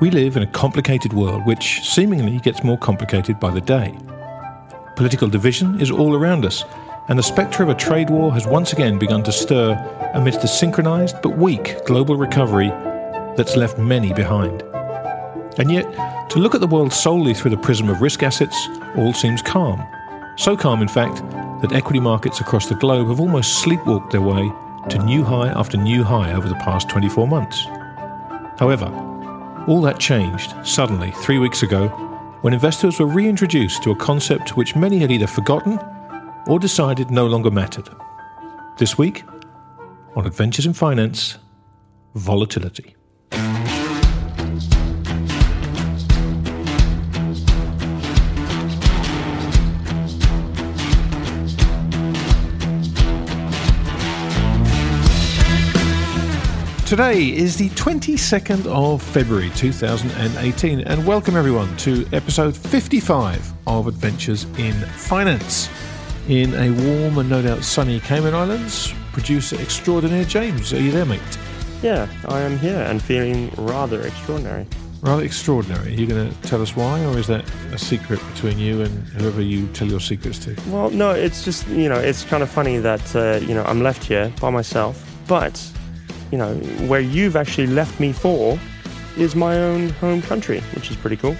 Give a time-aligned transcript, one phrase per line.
[0.00, 3.98] We live in a complicated world which seemingly gets more complicated by the day.
[4.96, 6.64] Political division is all around us,
[7.08, 9.74] and the spectre of a trade war has once again begun to stir
[10.14, 12.70] amidst a synchronized but weak global recovery
[13.36, 14.62] that's left many behind.
[15.58, 15.84] And yet,
[16.30, 19.86] to look at the world solely through the prism of risk assets all seems calm.
[20.36, 21.16] So calm, in fact,
[21.60, 24.50] that equity markets across the globe have almost sleepwalked their way
[24.88, 27.66] to new high after new high over the past 24 months.
[28.58, 28.86] However,
[29.66, 31.88] all that changed suddenly three weeks ago
[32.40, 35.78] when investors were reintroduced to a concept which many had either forgotten
[36.46, 37.88] or decided no longer mattered.
[38.78, 39.24] This week,
[40.16, 41.36] on Adventures in Finance,
[42.14, 42.96] volatility.
[56.90, 64.42] Today is the 22nd of February 2018, and welcome everyone to episode 55 of Adventures
[64.58, 65.70] in Finance.
[66.28, 71.04] In a warm and no doubt sunny Cayman Islands, producer extraordinaire James, are you there,
[71.04, 71.20] mate?
[71.80, 74.66] Yeah, I am here and feeling rather extraordinary.
[75.00, 75.94] Rather extraordinary.
[75.94, 79.06] Are you going to tell us why, or is that a secret between you and
[79.10, 80.56] whoever you tell your secrets to?
[80.66, 83.80] Well, no, it's just, you know, it's kind of funny that, uh, you know, I'm
[83.80, 85.54] left here by myself, but
[86.30, 86.54] you know,
[86.86, 88.58] where you've actually left me for
[89.16, 91.36] is my own home country, which is pretty cool.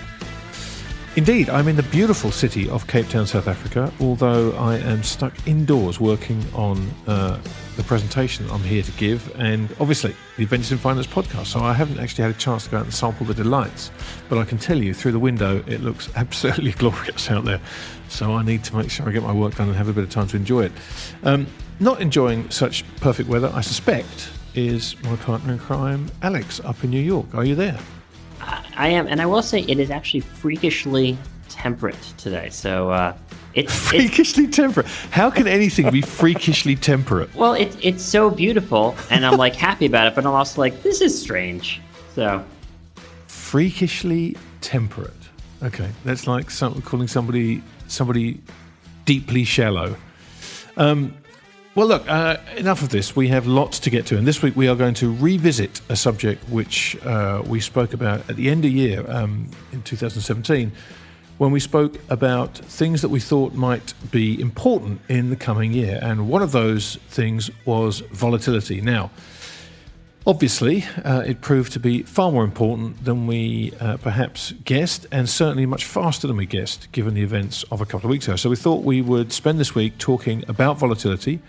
[1.17, 5.35] Indeed, I'm in the beautiful city of Cape Town, South Africa, although I am stuck
[5.45, 7.41] indoors working on uh,
[7.77, 11.47] the presentation I'm here to give, and obviously the Adventures in Finance podcast.
[11.47, 13.91] So I haven't actually had a chance to go out and sample the delights,
[14.29, 17.61] but I can tell you through the window it looks absolutely glorious out there.
[18.09, 20.05] So I need to make sure I get my work done and have a bit
[20.05, 20.73] of time to enjoy it.
[21.25, 21.49] Um,
[21.81, 26.91] not enjoying such perfect weather, I suspect, is my partner in crime, Alex, up in
[26.91, 27.35] New York.
[27.35, 27.79] Are you there?
[28.77, 31.17] I am, and I will say it is actually freakishly
[31.49, 32.49] temperate today.
[32.51, 33.17] So uh,
[33.55, 34.87] it's freakishly it's, temperate.
[35.11, 37.35] How can anything be freakishly temperate?
[37.35, 40.83] Well, it's it's so beautiful, and I'm like happy about it, but I'm also like,
[40.83, 41.81] this is strange.
[42.15, 42.45] So
[43.27, 45.13] freakishly temperate.
[45.63, 48.41] Okay, that's like some, calling somebody somebody
[49.05, 49.97] deeply shallow.
[50.77, 51.15] Um,
[51.77, 53.15] well, look, uh, enough of this.
[53.15, 54.19] We have lots to get to.
[54.19, 58.29] And this week we are going to revisit a subject which uh, we spoke about
[58.29, 60.73] at the end of year um, in 2017
[61.39, 65.99] when we spoke about things that we thought might be important in the coming year.
[66.03, 68.81] And one of those things was volatility.
[68.81, 69.11] Now,
[70.27, 75.27] Obviously, uh, it proved to be far more important than we uh, perhaps guessed, and
[75.27, 78.37] certainly much faster than we guessed, given the events of a couple of weeks ago.
[78.37, 81.41] So, we thought we would spend this week talking about volatility,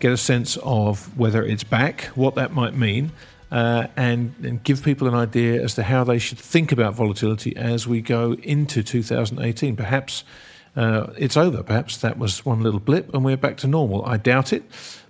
[0.00, 3.12] get a sense of whether it's back, what that might mean,
[3.50, 7.54] uh, and, and, give people an idea as to how they should think about volatility
[7.56, 9.76] as we go into 2018.
[9.76, 10.24] Perhaps
[10.76, 11.62] uh, it's over.
[11.62, 14.04] Perhaps that was one little blip and we're back to normal.
[14.04, 14.64] I doubt it.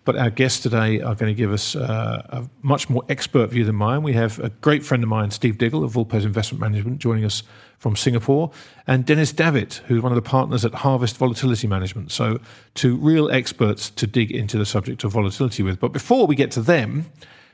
[0.05, 3.65] But our guests today are going to give us uh, a much more expert view
[3.65, 4.03] than mine.
[4.03, 7.43] We have a great friend of mine, Steve Diggle of Vulpes Investment Management, joining us
[7.79, 8.51] from Singapore,
[8.87, 12.13] and Dennis Davitt, who's one of the partners at Harvest Volatility Management.
[12.13, 12.39] So,
[12.75, 15.81] two real experts to dig into the subject of volatility with.
[15.81, 17.07] But before we get to them,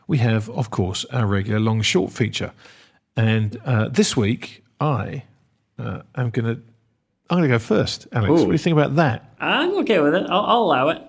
[0.08, 2.52] we have, of course, our regular long short feature.
[3.16, 5.24] And uh, this week, I
[5.78, 6.62] uh, am going to.
[7.28, 8.28] I'm going to go first, Alex.
[8.28, 8.34] Ooh.
[8.34, 9.34] What do you think about that?
[9.38, 10.26] I'm okay with it.
[10.28, 11.00] I'll, I'll allow it.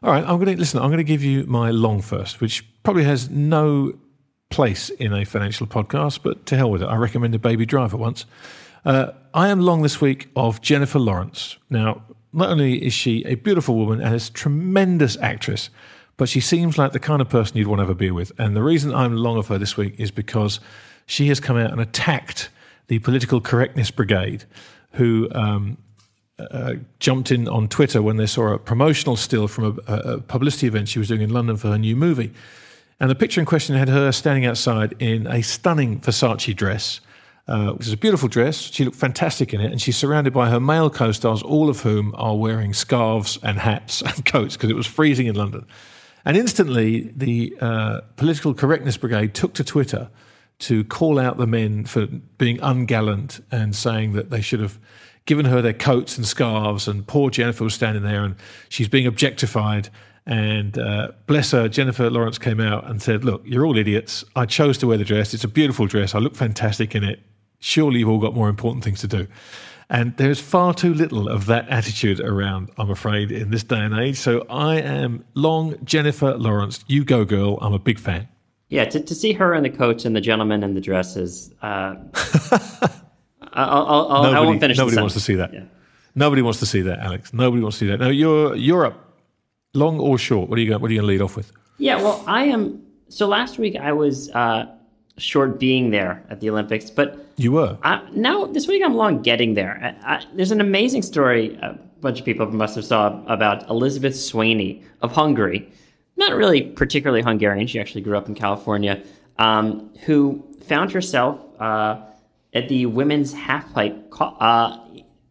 [0.00, 0.78] All right, I'm going to listen.
[0.78, 3.98] I'm going to give you my long first, which probably has no
[4.48, 6.86] place in a financial podcast, but to hell with it.
[6.86, 8.24] I recommend recommended Baby Driver once.
[8.84, 11.56] Uh, I am long this week of Jennifer Lawrence.
[11.68, 12.02] Now,
[12.32, 15.68] not only is she a beautiful woman and a tremendous actress,
[16.16, 18.30] but she seems like the kind of person you'd want to have a beer with.
[18.38, 20.60] And the reason I'm long of her this week is because
[21.06, 22.50] she has come out and attacked
[22.86, 24.44] the political correctness brigade,
[24.92, 25.76] who um,
[26.38, 30.66] uh, jumped in on Twitter when they saw a promotional still from a, a, publicity
[30.66, 32.32] event she was doing in London for her new movie.
[33.00, 37.00] And the picture in question had her standing outside in a stunning Versace dress,
[37.46, 38.56] uh, which is a beautiful dress.
[38.56, 41.80] She looked fantastic in it, and she's surrounded by her male co stars, all of
[41.80, 45.66] whom are wearing scarves and hats and coats because it was freezing in London.
[46.24, 50.10] And instantly, the uh, political correctness brigade took to Twitter
[50.60, 54.78] to call out the men for being ungallant and saying that they should have
[55.28, 56.88] given her their coats and scarves.
[56.88, 58.34] And poor Jennifer was standing there and
[58.70, 59.90] she's being objectified.
[60.26, 64.24] And uh, bless her, Jennifer Lawrence came out and said, Look, you're all idiots.
[64.34, 65.34] I chose to wear the dress.
[65.34, 66.14] It's a beautiful dress.
[66.14, 67.20] I look fantastic in it.
[67.60, 69.26] Surely you've all got more important things to do.
[69.90, 73.98] And there's far too little of that attitude around, I'm afraid, in this day and
[73.98, 74.16] age.
[74.16, 76.84] So I am long Jennifer Lawrence.
[76.88, 77.58] You go, girl.
[77.60, 78.28] I'm a big fan.
[78.70, 81.54] Yeah, to, to see her in the coats and the gentleman in the dresses.
[81.62, 81.96] Uh,
[83.64, 84.78] I'll, I'll, nobody, I won't finish.
[84.78, 85.52] Nobody wants to see that.
[85.52, 85.64] Yeah.
[86.14, 87.32] Nobody wants to see that, Alex.
[87.32, 88.00] Nobody wants to see that.
[88.00, 88.96] Now you're Europe,
[89.74, 90.48] long or short.
[90.48, 90.80] What are you going?
[90.80, 91.52] What are you going to lead off with?
[91.78, 92.82] Yeah, well, I am.
[93.08, 94.66] So last week I was uh,
[95.16, 97.78] short being there at the Olympics, but you were.
[97.82, 99.96] I, now this week I'm long getting there.
[100.04, 104.16] I, I, there's an amazing story a bunch of people must have saw about Elizabeth
[104.16, 105.70] Sweeney of Hungary,
[106.16, 107.66] not really particularly Hungarian.
[107.66, 109.02] She actually grew up in California,
[109.38, 112.00] um, who found herself uh,
[112.58, 114.78] at the women's halfpipe uh,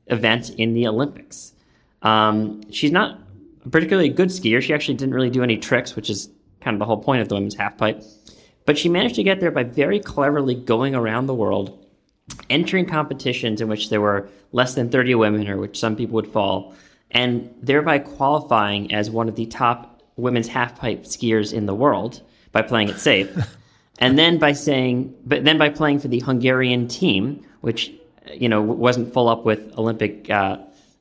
[0.07, 1.53] event in the Olympics.
[2.01, 3.19] Um, she's not
[3.69, 4.61] particularly a particularly good skier.
[4.61, 6.29] She actually didn't really do any tricks, which is
[6.61, 8.05] kind of the whole point of the women's halfpipe.
[8.65, 11.85] But she managed to get there by very cleverly going around the world,
[12.49, 16.27] entering competitions in which there were less than 30 women, or which some people would
[16.27, 16.73] fall,
[17.11, 22.21] and thereby qualifying as one of the top women's halfpipe skiers in the world
[22.53, 23.29] by playing it safe.
[23.99, 27.91] and then by saying, but then by playing for the Hungarian team, which
[28.33, 30.57] you know wasn't full up with Olympic uh,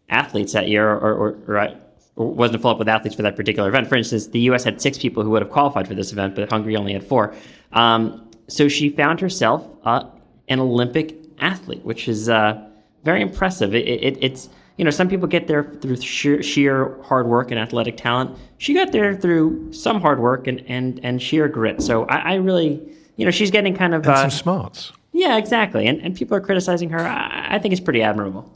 [0.08, 1.74] athletes that year, or, or, or,
[2.16, 3.88] or, wasn't full up with athletes for that particular event.
[3.88, 4.64] For instance, the U.S.
[4.64, 7.34] had six people who would have qualified for this event, but Hungary only had four.
[7.72, 10.04] Um, so she found herself uh,
[10.48, 12.68] an Olympic athlete, which is uh,
[13.04, 13.74] very impressive.
[13.74, 17.58] It, it, it's you know, some people get there through sheer, sheer, hard work and
[17.58, 18.36] athletic talent.
[18.58, 21.82] She got there through some hard work and, and, and sheer grit.
[21.82, 22.82] So I, I really,
[23.16, 24.92] you know, she's getting kind of and uh, some smarts.
[25.12, 25.86] Yeah, exactly.
[25.86, 27.00] And and people are criticizing her.
[27.00, 28.52] I, I think it's pretty admirable.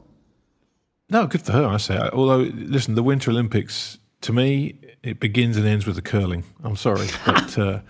[1.08, 1.66] No, good for her.
[1.66, 1.98] I say.
[2.12, 6.44] Although, listen, the Winter Olympics to me it begins and ends with the curling.
[6.62, 7.80] I'm sorry, but uh,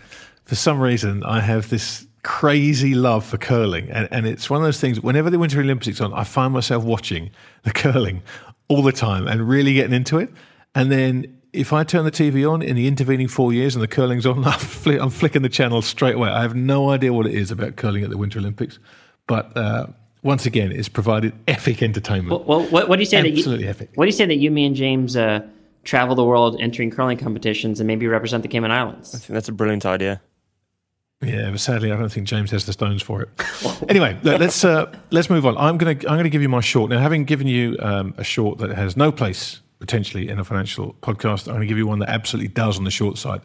[0.44, 3.90] for some reason I have this crazy love for curling.
[3.90, 6.84] And, and it's one of those things, whenever the Winter Olympics on, I find myself
[6.84, 7.30] watching
[7.62, 8.22] the curling
[8.68, 10.30] all the time and really getting into it.
[10.74, 13.88] And then if I turn the TV on in the intervening four years and the
[13.88, 16.28] curling's on, I'm, flick, I'm flicking the channel straight away.
[16.28, 18.78] I have no idea what it is about curling at the Winter Olympics.
[19.26, 19.86] But uh,
[20.22, 22.46] once again, it's provided epic entertainment.
[22.46, 23.18] Well, well what, what, do you say?
[23.18, 23.90] Absolutely that you, absolutely epic.
[23.94, 25.40] What do you say that you, me, and James uh,
[25.84, 29.14] travel the world entering curling competitions and maybe represent the Cayman Islands?
[29.14, 30.20] I think that's a brilliant idea.
[31.22, 33.28] Yeah, but sadly, I don't think James has the stones for it.
[33.90, 35.56] anyway, let's uh, let's move on.
[35.58, 36.98] I'm gonna I'm gonna give you my short now.
[36.98, 41.52] Having given you um, a short that has no place potentially in a financial podcast,
[41.52, 43.42] I'm to give you one that absolutely does on the short side,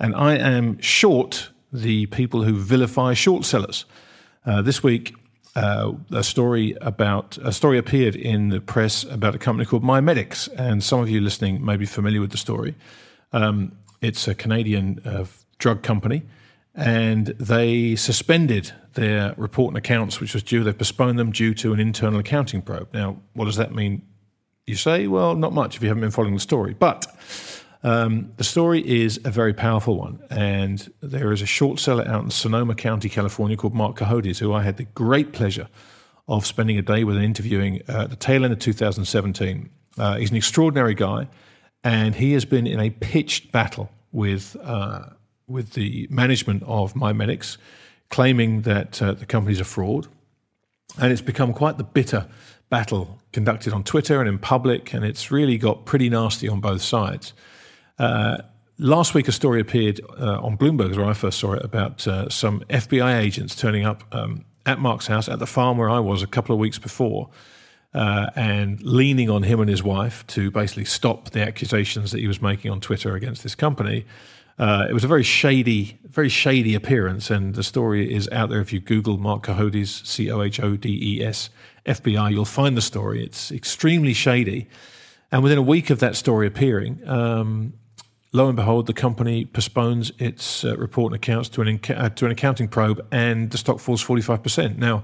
[0.00, 3.84] and I am short the people who vilify short sellers.
[4.44, 5.14] Uh, this week,
[5.54, 10.48] uh, a story about a story appeared in the press about a company called MiMedx,
[10.56, 12.74] and some of you listening may be familiar with the story.
[13.32, 15.26] Um, it's a Canadian uh,
[15.58, 16.22] drug company
[16.74, 20.64] and they suspended their report and accounts, which was due.
[20.64, 22.88] They postponed them due to an internal accounting probe.
[22.94, 24.02] Now, what does that mean?
[24.66, 27.06] You say, well, not much if you haven't been following the story, but
[27.82, 32.22] um, the story is a very powerful one, and there is a short seller out
[32.22, 35.68] in Sonoma County, California, called Mark Cohodes, who I had the great pleasure
[36.28, 39.68] of spending a day with and interviewing uh, at the tail end of 2017.
[39.98, 41.28] Uh, he's an extraordinary guy,
[41.82, 44.56] and he has been in a pitched battle with.
[44.62, 45.06] Uh,
[45.52, 47.58] with the management of MiMedx,
[48.08, 50.08] claiming that uh, the company's a fraud.
[50.98, 52.26] And it's become quite the bitter
[52.68, 56.82] battle conducted on Twitter and in public, and it's really got pretty nasty on both
[56.82, 57.32] sides.
[57.98, 58.38] Uh,
[58.78, 62.28] last week, a story appeared uh, on Bloomberg, where I first saw it, about uh,
[62.28, 66.22] some FBI agents turning up um, at Mark's house at the farm where I was
[66.22, 67.30] a couple of weeks before.
[67.94, 72.26] uh, and leaning on him and his wife to basically stop the accusations that he
[72.26, 74.06] was making on Twitter against this company.
[74.62, 78.60] Uh, it was a very shady, very shady appearance, and the story is out there.
[78.60, 81.50] If you Google Mark Cohodes, C O H O D E S,
[81.84, 83.24] FBI, you'll find the story.
[83.24, 84.68] It's extremely shady.
[85.32, 87.72] And within a week of that story appearing, um,
[88.32, 92.26] lo and behold, the company postpones its uh, report and accounts to an, uh, to
[92.26, 94.78] an accounting probe, and the stock falls 45%.
[94.78, 95.02] Now,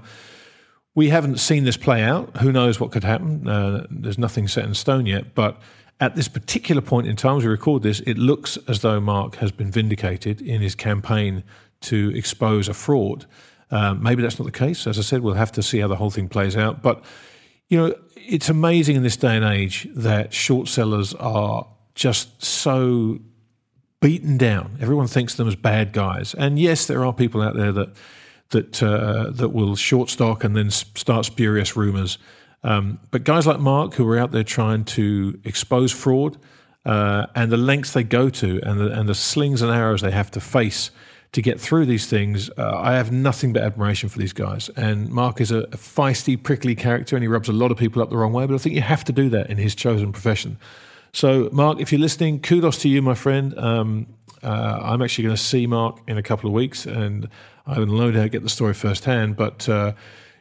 [0.95, 2.37] we haven't seen this play out.
[2.37, 3.45] Who knows what could happen?
[3.45, 5.35] Uh, there's nothing set in stone yet.
[5.35, 5.61] But
[5.99, 9.35] at this particular point in time, as we record this, it looks as though Mark
[9.35, 11.43] has been vindicated in his campaign
[11.81, 13.25] to expose a fraud.
[13.71, 14.87] Um, maybe that's not the case.
[14.87, 16.81] As I said, we'll have to see how the whole thing plays out.
[16.81, 17.03] But,
[17.67, 23.19] you know, it's amazing in this day and age that short sellers are just so
[24.01, 24.77] beaten down.
[24.79, 26.33] Everyone thinks them as bad guys.
[26.33, 27.89] And yes, there are people out there that
[28.51, 32.17] that uh, that will short stock and then start spurious rumors.
[32.63, 36.37] Um, but guys like Mark, who are out there trying to expose fraud,
[36.85, 40.11] uh, and the lengths they go to, and the, and the slings and arrows they
[40.11, 40.91] have to face
[41.31, 44.69] to get through these things, uh, I have nothing but admiration for these guys.
[44.75, 48.01] And Mark is a, a, feisty, prickly character, and he rubs a lot of people
[48.01, 48.47] up the wrong way.
[48.47, 50.57] But I think you have to do that in his chosen profession.
[51.13, 53.57] So, Mark, if you're listening, kudos to you, my friend.
[53.59, 54.07] Um,
[54.41, 57.27] uh, I'm actually going to see Mark in a couple of weeks, and
[57.67, 59.35] I will no doubt get the story firsthand.
[59.35, 59.93] But uh,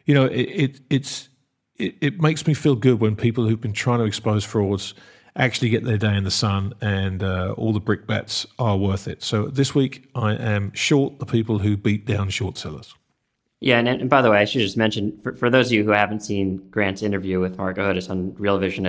[0.05, 1.29] you know, it, it it's
[1.79, 4.95] it, it, makes me feel good when people who've been trying to expose frauds
[5.37, 9.23] actually get their day in the sun, and uh, all the brickbats are worth it.
[9.23, 12.95] So this week, I am short the people who beat down short sellers.
[13.61, 15.85] Yeah, and, and by the way, I should just mention for, for those of you
[15.85, 18.85] who haven't seen Grant's interview with Mark Cohodes on Real Vision,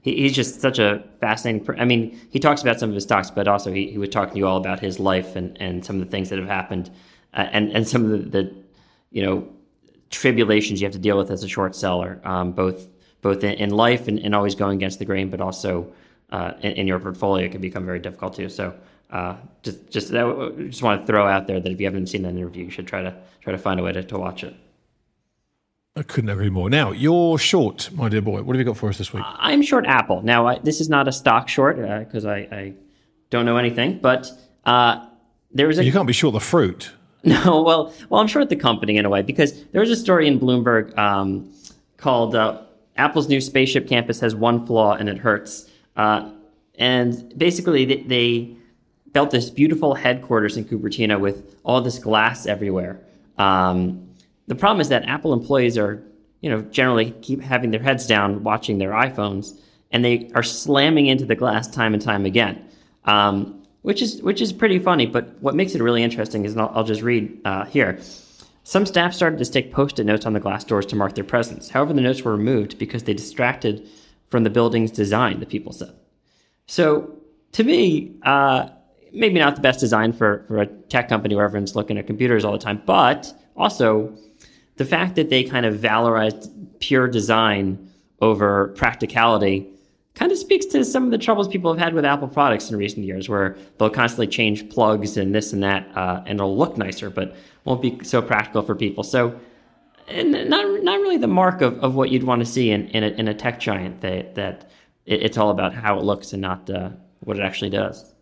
[0.00, 1.78] he, he's just such a fascinating.
[1.78, 4.32] I mean, he talks about some of his stocks, but also he, he was talking
[4.32, 6.90] to you all about his life and, and some of the things that have happened,
[7.34, 8.54] uh, and and some of the, the,
[9.10, 9.46] you know
[10.14, 12.88] tribulations you have to deal with as a short seller, um, both
[13.20, 15.90] both in, in life and, and, always going against the grain, but also
[16.30, 18.48] uh, in, in, your portfolio can become very difficult too.
[18.48, 18.74] So.
[19.10, 22.30] Uh, just, just, just want to throw out there that if you haven't seen that
[22.30, 24.56] interview, you should try to try to find a way to, to watch it.
[25.96, 26.68] I couldn't agree more.
[26.68, 28.42] Now, you're short, my dear boy.
[28.42, 29.22] What have you got for us this week?
[29.24, 30.22] I'm short Apple.
[30.22, 32.74] Now, I, this is not a stock short because uh, I, I,
[33.30, 34.28] don't know anything, but
[34.64, 35.06] uh,
[35.52, 35.84] there was a.
[35.84, 36.90] You can't be short the fruit.
[37.26, 40.28] No, well, well, I'm short the company in a way because there was a story
[40.28, 41.50] in Bloomberg um,
[41.96, 42.60] called uh,
[42.96, 46.30] "Apple's new spaceship campus has one flaw and it hurts," uh,
[46.74, 48.56] and basically they, they,
[49.14, 53.00] built this beautiful headquarters in Cupertino with all this glass everywhere.
[53.38, 54.10] Um,
[54.48, 56.02] the problem is that Apple employees are,
[56.40, 59.56] you know, generally keep having their heads down watching their iPhones,
[59.92, 62.68] and they are slamming into the glass time and time again,
[63.04, 65.04] um, which is which is pretty funny.
[65.04, 67.98] But what makes it really interesting is, and I'll, I'll just read uh, here.
[68.62, 71.68] Some staff started to stick post-it notes on the glass doors to mark their presence.
[71.68, 73.86] However, the notes were removed because they distracted
[74.28, 75.38] from the building's design.
[75.38, 75.94] The people said.
[76.66, 77.18] So,
[77.52, 78.70] to me, uh,
[79.12, 82.42] maybe not the best design for for a tech company where everyone's looking at computers
[82.42, 84.16] all the time, but also
[84.76, 86.50] the fact that they kind of valorized
[86.80, 87.90] pure design
[88.22, 89.73] over practicality
[90.14, 92.76] kind of speaks to some of the troubles people have had with Apple products in
[92.76, 96.76] recent years, where they'll constantly change plugs and this and that, uh, and it'll look
[96.76, 99.02] nicer, but won't be so practical for people.
[99.02, 99.38] So,
[100.08, 103.08] not not really the mark of, of what you'd want to see in in a,
[103.08, 104.70] in a tech giant that that
[105.06, 106.90] it's all about how it looks and not uh,
[107.20, 108.14] what it actually does.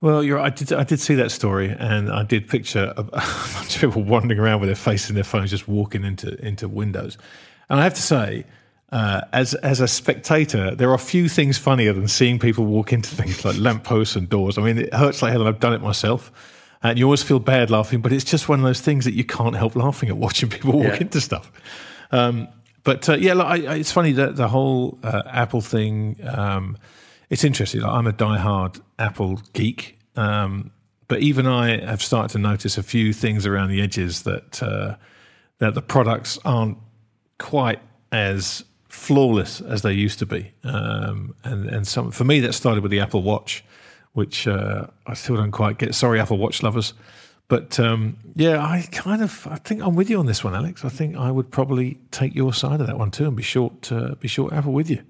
[0.00, 0.72] Well, you're, I did.
[0.72, 4.40] I did see that story, and I did picture a, a, bunch of people wandering
[4.40, 7.18] around with their face in their phones, just walking into into windows.
[7.70, 8.44] And I have to say,
[8.92, 13.08] uh, as as a spectator, there are few things funnier than seeing people walk into
[13.08, 14.58] things like lampposts and doors.
[14.58, 16.30] I mean, it hurts like hell, and I've done it myself.
[16.82, 19.24] And you always feel bad laughing, but it's just one of those things that you
[19.24, 21.00] can't help laughing at watching people walk yeah.
[21.00, 21.50] into stuff.
[22.10, 22.48] Um,
[22.84, 26.16] but uh, yeah, I, I, it's funny that the whole uh, Apple thing.
[26.28, 26.76] Um,
[27.30, 27.80] it's interesting.
[27.80, 30.70] Like, I'm a die-hard Apple geek, um,
[31.08, 34.96] but even I have started to notice a few things around the edges that uh,
[35.58, 36.76] that the products aren't
[37.38, 37.80] quite
[38.10, 40.52] as flawless as they used to be.
[40.64, 43.64] Um, and and some for me that started with the Apple Watch,
[44.12, 45.94] which uh, I still don't quite get.
[45.94, 46.92] Sorry, Apple Watch lovers.
[47.48, 50.84] But um, yeah, I kind of I think I'm with you on this one, Alex.
[50.84, 53.90] I think I would probably take your side of that one too, and be short
[53.90, 55.02] uh, be short Apple with you.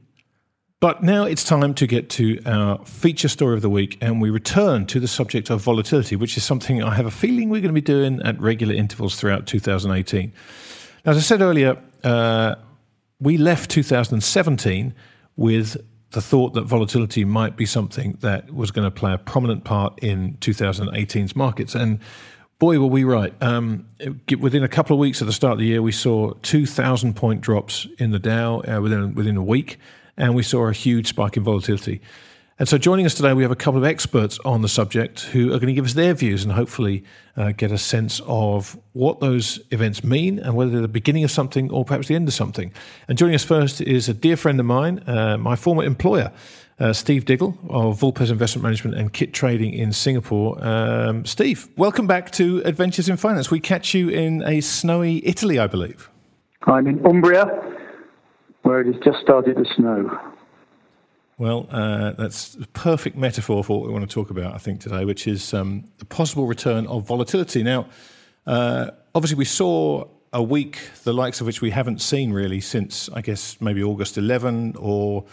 [0.79, 4.31] But now it's time to get to our feature story of the week, and we
[4.31, 7.75] return to the subject of volatility, which is something I have a feeling we're going
[7.75, 10.33] to be doing at regular intervals throughout 2018.
[11.05, 12.57] Now, as I said earlier, uh,
[13.23, 14.95] we left 2017
[15.37, 15.77] with
[16.11, 19.99] the thought that volatility might be something that was going to play a prominent part
[20.01, 21.75] in 2018's markets.
[21.75, 22.01] And
[22.59, 23.33] boy, were we right.
[23.41, 26.33] Um, it, within a couple of weeks at the start of the year, we saw
[26.43, 29.79] 2,000 point drops in the Dow uh, within, within a week,
[30.17, 32.01] and we saw a huge spike in volatility.
[32.59, 35.49] And so, joining us today, we have a couple of experts on the subject who
[35.49, 37.03] are going to give us their views and hopefully
[37.35, 41.31] uh, get a sense of what those events mean and whether they're the beginning of
[41.31, 42.71] something or perhaps the end of something.
[43.09, 46.31] And joining us first is a dear friend of mine, uh, my former employer,
[46.79, 50.63] uh, Steve Diggle of Vulpes Investment Management and Kit Trading in Singapore.
[50.63, 53.51] Um, Steve, welcome back to Adventures in Finance.
[53.51, 56.11] We catch you in a snowy Italy, I believe.
[56.65, 57.47] I'm in Umbria,
[58.61, 60.32] where it has just started to snow.
[61.39, 64.81] Well, uh, that's a perfect metaphor for what we want to talk about, I think,
[64.81, 67.63] today, which is um, the possible return of volatility.
[67.63, 67.87] Now,
[68.47, 73.09] uh, obviously, we saw a week the likes of which we haven't seen really since,
[73.15, 75.25] I guess, maybe August 11 or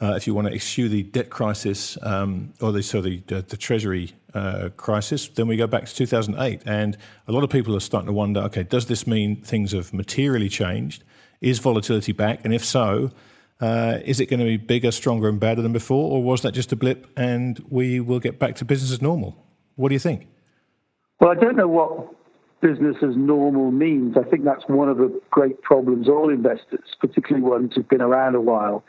[0.00, 3.42] uh, if you want to eschew the debt crisis um, or the, so the, the,
[3.42, 6.62] the Treasury uh, crisis, then we go back to 2008.
[6.66, 6.98] And
[7.28, 10.48] a lot of people are starting to wonder okay, does this mean things have materially
[10.48, 11.02] changed?
[11.40, 12.44] Is volatility back?
[12.44, 13.10] And if so,
[13.60, 16.10] uh, is it going to be bigger, stronger, and better than before?
[16.12, 19.36] Or was that just a blip and we will get back to business as normal?
[19.76, 20.26] What do you think?
[21.20, 22.14] Well, I don't know what
[22.60, 24.16] business as normal means.
[24.16, 28.34] I think that's one of the great problems all investors, particularly ones who've been around
[28.34, 28.84] a while,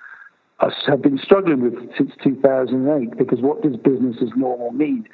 [0.87, 5.07] have been struggling with since 2008 because what does business as normal mean?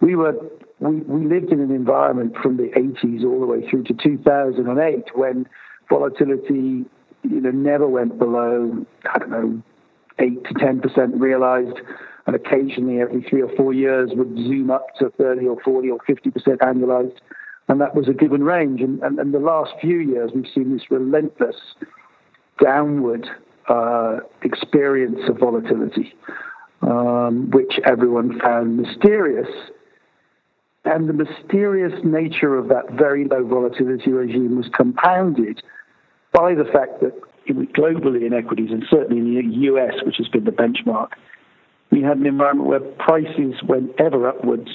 [0.00, 0.34] We were
[0.80, 5.14] we, we lived in an environment from the 80s all the way through to 2008
[5.14, 5.46] when
[5.88, 6.86] volatility
[7.22, 9.62] you know never went below I don't know
[10.18, 11.78] eight to 10 percent realized,
[12.26, 15.98] and occasionally every three or four years would zoom up to 30 or 40 or
[16.06, 17.16] 50 percent annualized,
[17.68, 18.80] and that was a given range.
[18.80, 21.56] And, and, and the last few years we've seen this relentless
[22.62, 23.26] downward
[23.68, 26.14] uh, experience of volatility,
[26.82, 29.48] um, which everyone found mysterious.
[30.84, 35.62] And the mysterious nature of that very low volatility regime was compounded
[36.32, 37.12] by the fact that
[37.48, 41.10] globally in equities, and certainly in the US, which has been the benchmark,
[41.90, 44.70] we had an environment where prices went ever upwards,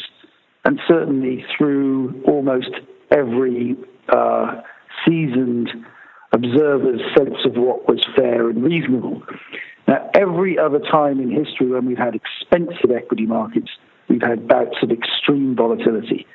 [0.66, 2.72] and certainly through almost
[3.12, 3.78] every
[4.10, 4.62] uh,
[5.06, 5.70] seasoned
[6.34, 9.22] observers' sense of what was fair and reasonable.
[9.88, 13.70] Now, every other time in history when we've had expensive equity markets,
[14.10, 16.28] we've had bouts of extreme volatility.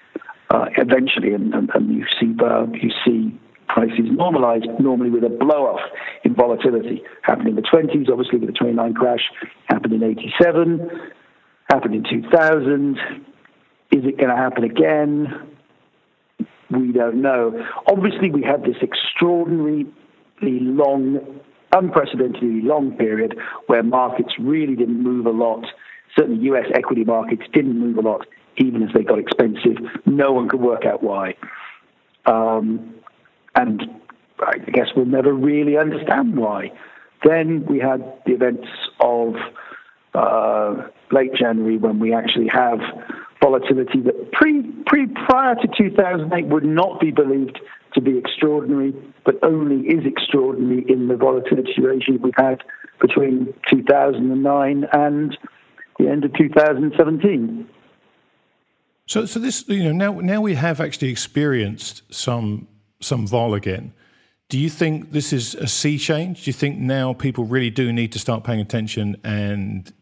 [0.51, 3.39] Uh, eventually, and, and, and, you see uh, you see
[3.73, 5.81] prices normalize normally with a blow off
[6.25, 7.03] in volatility.
[7.23, 9.31] Happened in the 20s, obviously with the 29 crash.
[9.69, 10.91] Happened in 87.
[11.71, 12.99] Happened in 2000.
[13.93, 15.51] Is it going to happen again?
[16.71, 17.53] we don't know.
[17.87, 19.87] Obviously, we had this extraordinarily
[20.43, 21.41] long,
[21.73, 25.67] unprecedentedly long period where markets really didn't move a lot.
[26.17, 29.77] Certainly, US equity markets didn't move a lot, even as they got expensive.
[30.07, 31.35] No one could work out why.
[32.27, 32.95] Um,
[33.55, 33.83] and
[34.41, 36.73] I guess we'll never really understand why.
[37.25, 38.69] Then we had the events
[39.01, 39.35] of
[40.15, 42.81] uh, late January when we actually have
[43.43, 47.59] volatility that pre, pre prior to 2008 would not be believed
[47.95, 52.63] to be extraordinary, but only is extraordinary in the volatility regime we've had
[53.01, 55.39] between 2009 and
[55.99, 57.69] the end of 2017.
[59.07, 62.69] So, so this, you know, now now we have actually experienced some
[63.01, 63.93] some vol again.
[64.49, 66.45] Do you think this is a sea change?
[66.45, 69.93] Do you think now people really do need to start paying attention and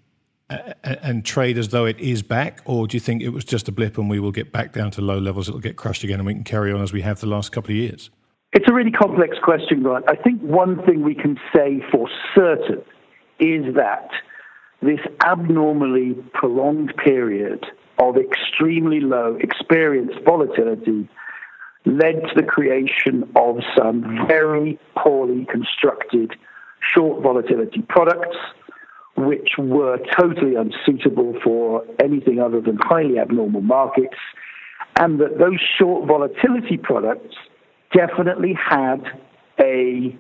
[0.83, 3.73] and trade as though it is back, or do you think it was just a
[3.73, 5.47] blip and we will get back down to low levels?
[5.47, 7.73] It'll get crushed again, and we can carry on as we have the last couple
[7.73, 8.09] of years.
[8.55, 10.07] It's a really complex question, Grant.
[10.09, 12.83] I think one thing we can say for certain
[13.39, 14.09] is that
[14.81, 17.67] this abnormally prolonged period
[17.99, 21.09] of extremely low experienced volatility
[21.89, 26.33] led to the creation of some very poorly constructed
[26.95, 28.37] short volatility products
[29.17, 34.17] which were totally unsuitable for anything other than highly abnormal markets,
[34.97, 37.35] and that those short volatility products
[37.93, 39.03] definitely had
[39.61, 40.17] a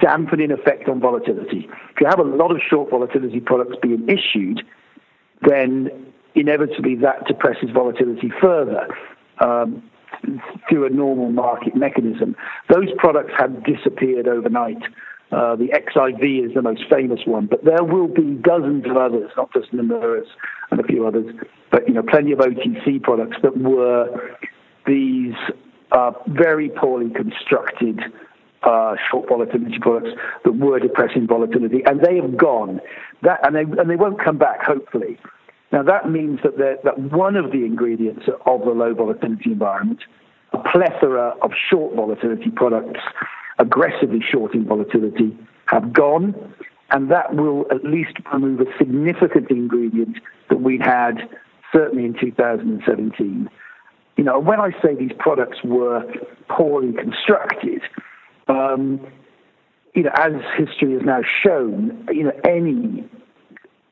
[0.00, 1.68] dampening effect on volatility.
[1.90, 4.62] If you have a lot of short volatility products being issued,
[5.42, 8.86] then inevitably that depresses volatility further.
[9.38, 9.82] Um,
[10.68, 12.36] through a normal market mechanism.
[12.68, 14.82] Those products have disappeared overnight
[15.32, 19.30] uh, the XIV is the most famous one, but there will be dozens of others,
[19.34, 20.28] not just Nomura's
[20.70, 21.34] and a few others,
[21.70, 24.36] but you know, plenty of OTC products that were
[24.86, 25.32] these
[25.92, 28.00] uh, very poorly constructed
[28.62, 30.10] uh, short volatility products
[30.44, 32.80] that were depressing volatility, and they have gone.
[33.22, 35.18] That and they and they won't come back, hopefully.
[35.72, 40.00] Now, that means that, that one of the ingredients of the low volatility environment,
[40.52, 43.00] a plethora of short volatility products,
[43.58, 46.34] aggressively shorting volatility, have gone,
[46.90, 50.18] and that will at least remove a significant ingredient
[50.50, 51.26] that we had
[51.72, 53.48] certainly in 2017.
[54.18, 56.04] You know, when I say these products were
[56.50, 57.80] poorly constructed,
[58.46, 59.00] um,
[59.94, 63.08] you know, as history has now shown, you know, any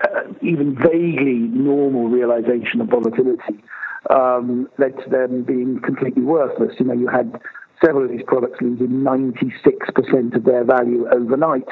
[0.03, 3.63] uh, even vaguely normal realization of volatility
[4.09, 6.75] um, led to them being completely worthless.
[6.79, 7.41] You know, you had
[7.85, 11.69] several of these products losing 96% of their value overnight.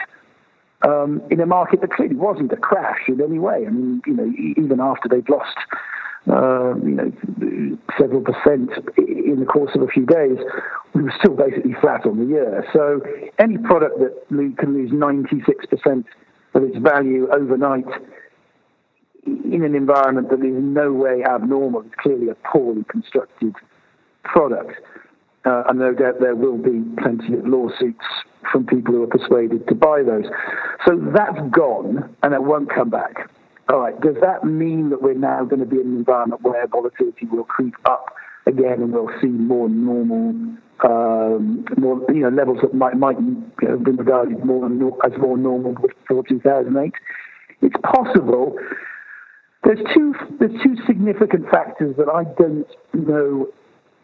[0.87, 3.65] Um, in a market that clearly wasn't a crash in any way.
[3.67, 5.57] I mean, you know, even after they'd lost,
[6.31, 10.39] uh, you know, several percent in the course of a few days,
[10.95, 12.65] we were still basically flat on the year.
[12.73, 13.01] So
[13.41, 16.05] any product that can lose 96%
[16.55, 17.87] of its value overnight
[19.53, 23.55] in an environment that is in no way abnormal It's clearly a poorly constructed
[24.25, 24.73] product.
[25.45, 28.05] Uh, and no doubt there will be plenty of lawsuits
[28.53, 30.25] from people who are persuaded to buy those.
[30.87, 33.31] So that's gone and it won't come back.
[33.71, 36.67] All right, does that mean that we're now going to be in an environment where
[36.67, 38.15] volatility will creep up
[38.47, 40.31] again and we'll see more normal,
[40.85, 43.17] um, more you know levels that might might
[43.61, 44.67] have been regarded more
[45.05, 46.93] as more normal before 2008?
[47.61, 48.57] It's possible,
[49.65, 53.49] there's two there's two significant factors that I don't know,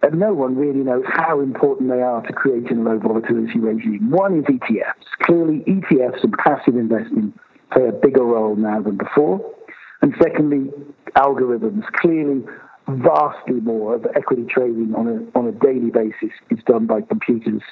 [0.03, 4.11] and no one really knows how important they are to creating a low volatility regime.
[4.11, 5.07] One is ETFs.
[5.23, 7.33] Clearly, ETFs and passive investing
[7.73, 9.55] play a bigger role now than before.
[10.03, 10.71] And secondly,
[11.17, 11.85] algorithms.
[11.93, 12.45] Clearly,
[12.89, 17.63] vastly more of equity trading on a on a daily basis is done by computers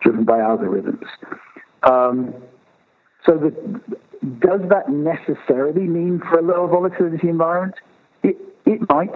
[0.00, 1.06] driven by algorithms.
[1.82, 2.34] Um,
[3.24, 3.80] so the,
[4.40, 7.74] does that necessarily mean for a lower volatility environment?
[8.22, 9.14] It, it might.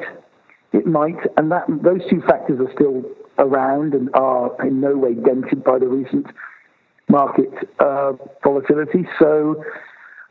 [0.73, 1.19] It might.
[1.37, 3.03] And that, those two factors are still
[3.39, 6.27] around and are in no way dented by the recent
[7.09, 9.07] market uh, volatility.
[9.19, 9.65] So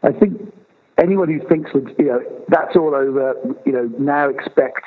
[0.03, 0.53] I think
[1.01, 4.85] anyone who thinks that, you know, that's all over, you know, now expect,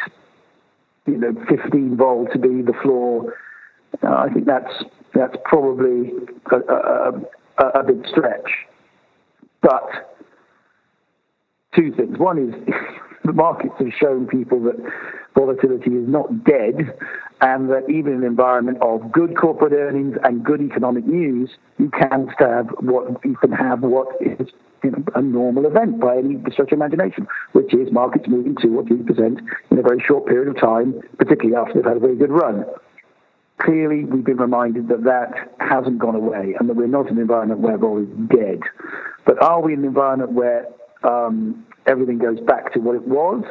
[1.07, 3.35] you know, 15 vol to be the floor.
[4.03, 4.73] Uh, I think that's,
[5.15, 6.13] that's probably
[6.51, 7.13] a, a,
[7.59, 8.49] a, a big stretch.
[9.63, 9.89] But
[11.75, 12.19] two things.
[12.19, 12.75] One is
[13.25, 14.77] the markets have shown people that
[15.35, 16.93] volatility is not dead,
[17.41, 21.91] and that even in an environment of good corporate earnings and good economic news, you
[21.91, 24.49] can have what you can have what is
[25.15, 29.03] a normal event by any stretch of imagination, which is markets moving two or three
[29.03, 32.31] percent in a very short period of time, particularly after they've had a very good
[32.31, 32.65] run
[33.61, 37.23] clearly we've been reminded that that hasn't gone away and that we're not in an
[37.23, 38.61] environment where is dead.
[39.27, 40.67] But are we in an environment where
[41.05, 43.45] um, everything goes back to what it was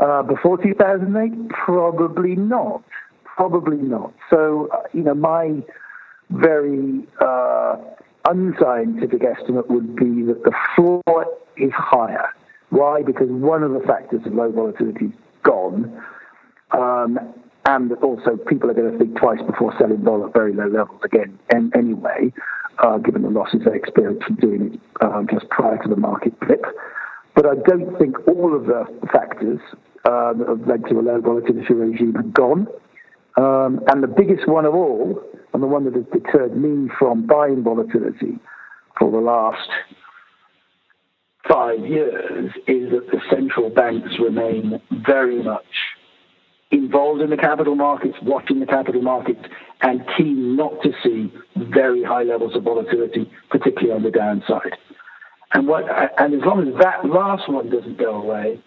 [0.00, 1.48] uh, before 2008?
[1.50, 2.82] Probably not.
[3.24, 4.12] Probably not.
[4.30, 5.62] So, uh, you know, my
[6.30, 7.76] very uh,
[8.28, 12.28] unscientific estimate would be that the floor is higher.
[12.70, 13.02] Why?
[13.02, 16.02] Because one of the factors of low volatility is gone.
[16.72, 17.18] Um,
[17.66, 21.00] and also people are going to think twice before selling vol at very low levels
[21.04, 22.32] again and anyway,
[22.78, 26.38] uh, given the losses they experienced from doing it um, just prior to the market
[26.40, 26.64] blip.
[27.34, 29.60] But I don't think all of the factors
[30.04, 32.68] uh, that have led to a low volatility regime have gone.
[33.36, 35.20] Um, and the biggest one of all,
[35.52, 38.38] and the one that has deterred me from buying volatility
[38.98, 39.68] for the last
[41.48, 45.64] five years, is that the central banks remain very much
[46.74, 49.40] involved in the capital markets, watching the capital markets,
[49.82, 54.76] and keen not to see very high levels of volatility, particularly on the downside.
[55.52, 55.84] And, what,
[56.18, 58.60] and as long as that last one doesn't go away,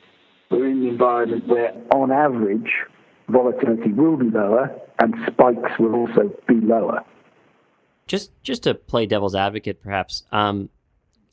[0.49, 2.71] we're in the environment where, on average,
[3.27, 7.03] volatility will be lower and spikes will also be lower.
[8.07, 10.69] Just, just to play devil's advocate, perhaps, um,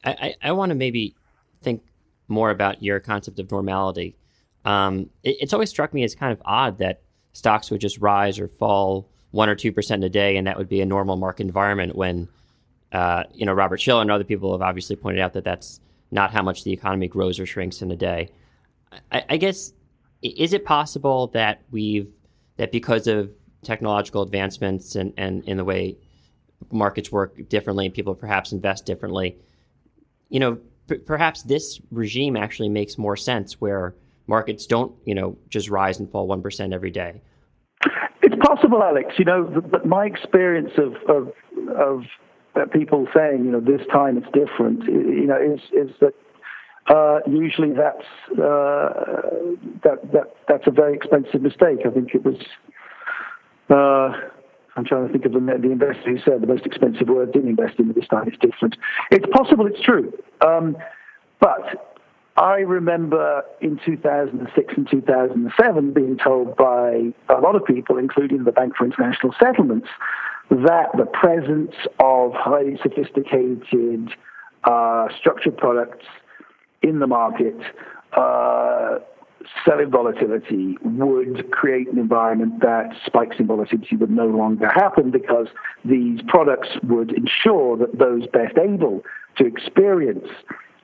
[0.05, 1.15] I, I, I want to maybe
[1.63, 1.83] think
[2.27, 4.17] more about your concept of normality.
[4.65, 8.39] Um, it, it's always struck me as kind of odd that stocks would just rise
[8.39, 11.47] or fall one or two percent a day, and that would be a normal market
[11.47, 11.97] environment.
[11.97, 12.29] When
[12.93, 16.31] uh, you know Robert Shiller and other people have obviously pointed out that that's not
[16.31, 18.31] how much the economy grows or shrinks in a day.
[19.11, 19.73] I, I guess
[20.23, 22.09] is it possible that we've
[22.57, 25.97] that because of technological advancements and, and in the way
[26.71, 29.37] markets work differently and people perhaps invest differently,
[30.29, 33.95] you know, p- perhaps this regime actually makes more sense where
[34.27, 37.21] markets don't, you know, just rise and fall 1% every day?
[38.23, 39.15] It's possible, Alex.
[39.19, 41.33] You know, but my experience of, of,
[41.77, 46.15] of people saying, you know, this time it's different, you know, is, is that
[46.89, 48.93] uh, usually that's uh,
[49.83, 51.79] that that that's a very expensive mistake.
[51.87, 52.37] I think it was.
[53.71, 54.29] Uh,
[54.77, 57.49] I'm trying to think of the, the investor who said the most expensive word didn't
[57.49, 58.29] invest in this time.
[58.29, 58.77] It's different.
[59.11, 59.67] It's possible.
[59.67, 60.13] It's true.
[60.45, 60.77] Um,
[61.41, 61.94] but
[62.37, 68.51] I remember in 2006 and 2007 being told by a lot of people, including the
[68.51, 69.87] Bank for International Settlements,
[70.51, 74.11] that the presence of highly sophisticated
[74.65, 76.07] uh, structured products
[76.83, 77.57] in the market,
[78.15, 78.99] uh,
[79.65, 85.47] selling volatility, would create an environment that spikes in volatility would no longer happen because
[85.85, 89.03] these products would ensure that those best able
[89.37, 90.29] to experience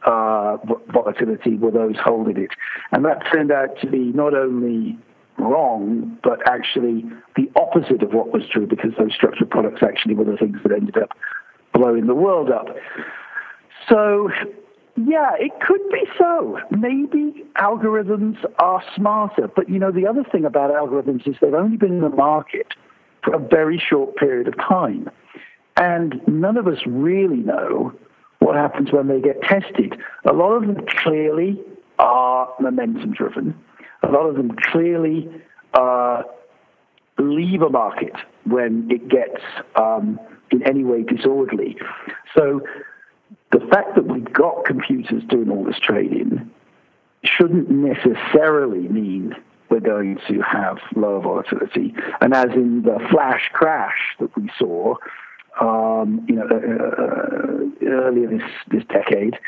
[0.07, 0.57] uh,
[0.93, 2.51] volatility were those holding it.
[2.93, 4.99] And that turned out to be not only
[5.39, 7.05] wrong, but actually
[7.37, 10.73] the opposite of what was true because those structured products actually were the things that
[10.73, 11.11] ended up
[11.73, 12.69] blowing the world up.
[13.89, 14.31] So,
[14.97, 16.59] yeah, it could be so.
[16.71, 19.49] Maybe algorithms are smarter.
[19.49, 22.75] But, you know, the other thing about algorithms is they've only been in the market
[23.23, 25.11] for a very short period of time.
[25.77, 27.95] And none of us really know
[28.41, 29.97] what happens when they get tested.
[30.25, 31.61] A lot of them clearly
[31.99, 33.55] are momentum driven.
[34.03, 35.29] A lot of them clearly
[35.75, 36.23] uh,
[37.19, 39.43] leave a market when it gets
[39.77, 40.19] um,
[40.51, 41.77] in any way disorderly.
[42.37, 42.63] So
[43.53, 46.51] the fact that we've got computers doing all this trading
[47.23, 49.35] shouldn't necessarily mean
[49.71, 51.95] we're going to have lower volatility.
[52.21, 54.97] And as in the flash crash that we saw,
[55.61, 59.39] um, you know, uh, uh, earlier this, this decade,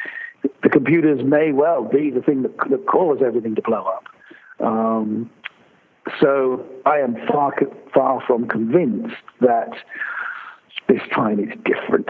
[0.62, 4.04] the computers may well be the thing that, that causes everything to blow up.
[4.60, 5.30] Um,
[6.20, 7.54] so I am far,
[7.94, 9.70] far from convinced that
[10.88, 12.08] this time it's different.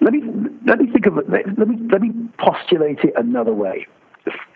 [0.00, 0.22] Let me
[0.66, 1.28] let me think of it.
[1.28, 3.86] Let me let me postulate it another way.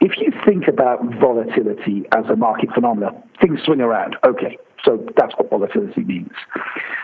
[0.01, 4.17] If you think about volatility as a market phenomenon, things swing around.
[4.25, 6.33] Okay, so that's what volatility means.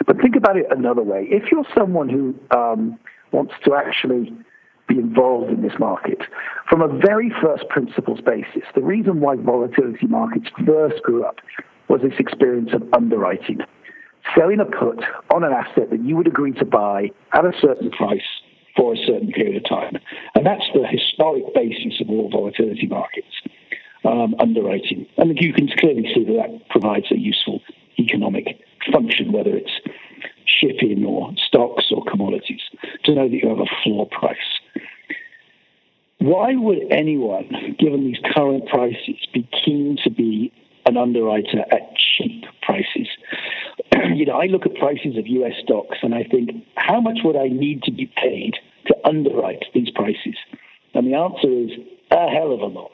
[0.06, 1.26] But think about it another way.
[1.30, 2.98] If you're someone who um,
[3.32, 4.32] wants to actually
[4.88, 6.18] be involved in this market,
[6.68, 11.36] from a very first principles basis, the reason why volatility markets first grew up
[11.88, 13.58] was this experience of underwriting.
[14.36, 15.02] Selling a put
[15.34, 18.20] on an asset that you would agree to buy at a certain price
[18.76, 19.98] for a certain period of time.
[20.34, 23.26] And that's the historic basis of all volatility markets
[24.04, 25.06] um, underwriting.
[25.16, 27.60] And you can clearly see that that provides a useful
[27.98, 28.58] economic
[28.92, 29.72] function, whether it's
[30.46, 32.60] shipping or stocks or commodities,
[33.04, 34.36] to know that you have a floor price.
[36.18, 40.52] Why would anyone, given these current prices, be keen to be
[40.86, 43.08] an underwriter at cheap prices?
[44.14, 47.36] you know, I look at prices of US stocks and I think, how much would
[47.36, 48.54] I need to be paid
[48.86, 50.34] to underwrite these prices?
[50.94, 51.70] And the answer is
[52.10, 52.92] a hell of a lot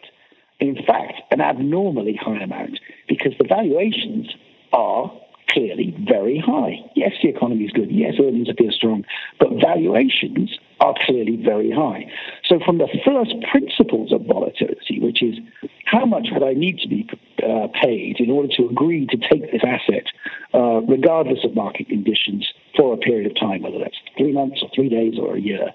[0.61, 4.35] in fact, an abnormally high amount because the valuations
[4.73, 5.11] are
[5.55, 6.79] clearly very high.
[6.97, 7.91] Yes, the economy is good.
[7.91, 9.05] Yes, earnings appear strong,
[9.39, 12.11] but valuations are clearly very high.
[12.45, 15.37] So, from the first principles of volatility, which is
[15.85, 17.09] how much would I need to be
[17.43, 20.07] uh, paid in order to agree to take this asset,
[20.53, 24.69] uh, regardless of market conditions, for a period of time, whether that's three months or
[24.75, 25.71] three days or a year?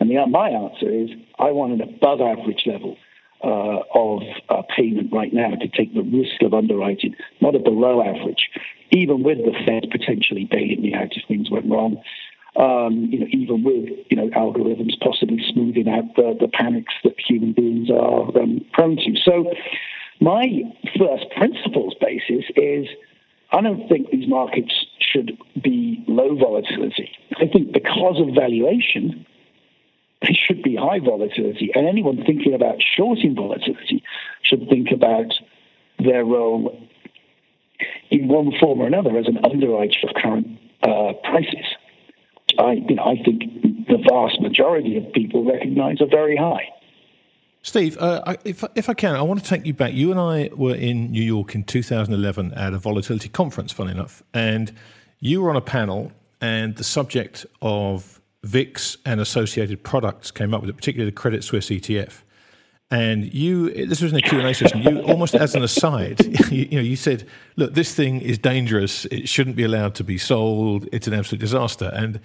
[0.00, 2.96] And the, my answer is I want an above average level
[3.42, 8.02] uh, of uh, payment right now to take the risk of underwriting, not a below
[8.02, 8.50] average,
[8.90, 12.02] even with the Fed potentially bailing me out if things went wrong.
[12.54, 17.14] Um, you know, even with you know algorithms possibly smoothing out the, the panics that
[17.18, 19.16] human beings are um, prone to.
[19.24, 19.50] So,
[20.20, 20.60] my
[20.98, 22.88] first principles basis is
[23.52, 27.10] I don't think these markets should be low volatility.
[27.36, 29.26] I think because of valuation,
[30.22, 31.70] they should be high volatility.
[31.74, 34.02] And anyone thinking about shorting volatility
[34.42, 35.32] should think about
[35.98, 36.88] their role
[38.10, 40.46] in one form or another as an underwriter of current
[40.82, 41.66] uh, prices.
[42.58, 43.44] I, you know, I think
[43.88, 46.68] the vast majority of people recognise are very high.
[47.62, 49.92] Steve, uh, if, if I can, I want to take you back.
[49.92, 54.22] You and I were in New York in 2011 at a volatility conference, funny enough,
[54.34, 54.72] and
[55.20, 60.60] you were on a panel, and the subject of VIX and associated products came up
[60.60, 62.22] with it, particularly the Credit Suisse ETF.
[62.90, 66.20] And you, this was in a Q&A session, you almost as an aside,
[66.52, 67.26] you, you, know, you said,
[67.56, 69.06] look, this thing is dangerous.
[69.06, 70.88] It shouldn't be allowed to be sold.
[70.92, 71.90] It's an absolute disaster.
[71.94, 72.20] And,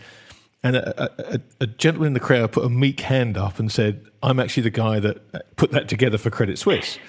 [0.64, 4.06] and a, a, a gentleman in the crowd put a meek hand up and said,
[4.22, 7.00] I'm actually the guy that put that together for Credit Suisse.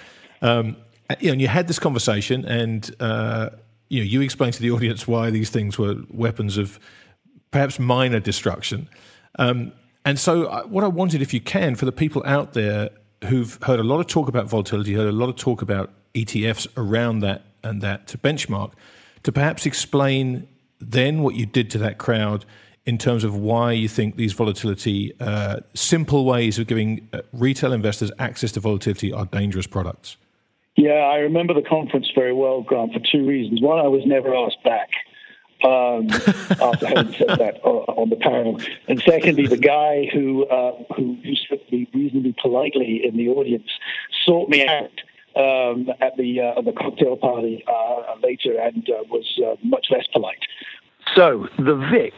[0.40, 0.76] Um,
[1.18, 3.50] you know, and you had this conversation and, uh,
[3.88, 6.78] you know, you explained to the audience why these things were weapons of
[7.50, 8.88] perhaps minor destruction.
[9.38, 9.72] Um,
[10.04, 12.90] and so, uh, what I wanted, if you can, for the people out there
[13.24, 16.66] who've heard a lot of talk about volatility, heard a lot of talk about ETFs
[16.76, 18.72] around that and that to benchmark,
[19.24, 20.48] to perhaps explain
[20.80, 22.44] then what you did to that crowd
[22.87, 27.72] in terms of why you think these volatility, uh, simple ways of giving uh, retail
[27.72, 30.16] investors access to volatility are dangerous products?
[30.76, 33.61] Yeah, I remember the conference very well, Grant, for two reasons.
[33.61, 34.88] One, I was never asked back
[35.64, 36.08] um,
[36.62, 41.34] after having said that on the panel, and secondly, the guy who uh, who, who
[41.34, 43.68] spoke me reasonably politely in the audience
[44.24, 44.90] sought me out
[45.36, 50.06] um, at the uh, the cocktail party uh, later and uh, was uh, much less
[50.12, 50.38] polite.
[51.16, 52.14] So the VIX,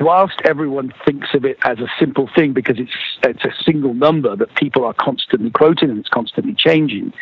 [0.00, 4.36] whilst everyone thinks of it as a simple thing because it's it's a single number
[4.36, 7.12] that people are constantly quoting and it's constantly changing,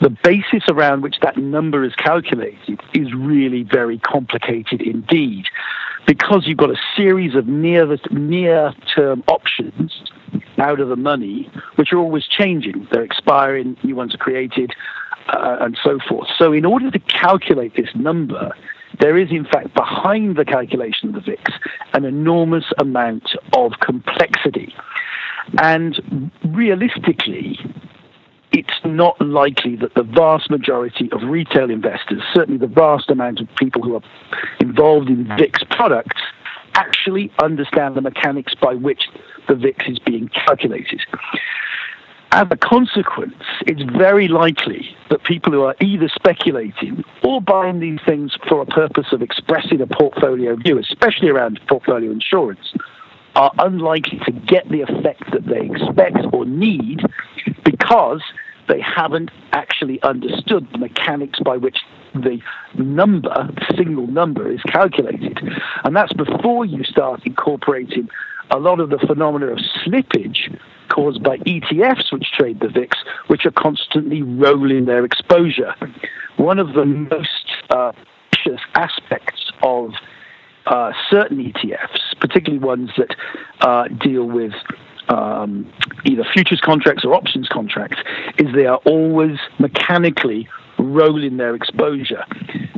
[0.00, 5.46] the basis around which that number is calculated is really very complicated indeed
[6.06, 10.02] because you've got a series of near near term options
[10.58, 14.72] out of the money which are always changing they're expiring new ones are created
[15.28, 18.52] uh, and so forth so in order to calculate this number
[19.00, 21.52] there is, in fact, behind the calculation of the VIX,
[21.92, 24.74] an enormous amount of complexity.
[25.58, 27.58] And realistically,
[28.52, 33.48] it's not likely that the vast majority of retail investors, certainly the vast amount of
[33.56, 34.02] people who are
[34.60, 36.20] involved in VIX products,
[36.74, 39.08] actually understand the mechanics by which
[39.48, 41.00] the VIX is being calculated.
[42.30, 48.00] As a consequence, it's very likely that people who are either speculating or buying these
[48.06, 52.74] things for a purpose of expressing a portfolio view, especially around portfolio insurance,
[53.34, 57.00] are unlikely to get the effect that they expect or need
[57.64, 58.22] because
[58.68, 61.78] they haven't actually understood the mechanics by which
[62.14, 62.40] the
[62.76, 65.38] number, single number, is calculated.
[65.84, 68.08] And that's before you start incorporating
[68.50, 70.58] a lot of the phenomena of slippage
[70.88, 75.74] caused by ETFs, which trade the VIX, which are constantly rolling their exposure.
[76.36, 77.92] One of the most uh,
[78.74, 79.90] aspects of
[80.66, 83.14] uh, certain ETFs, particularly ones that
[83.60, 84.52] uh, deal with
[85.08, 85.70] um,
[86.04, 87.98] either futures contracts or options contracts,
[88.38, 92.24] is they are always mechanically rolling their exposure.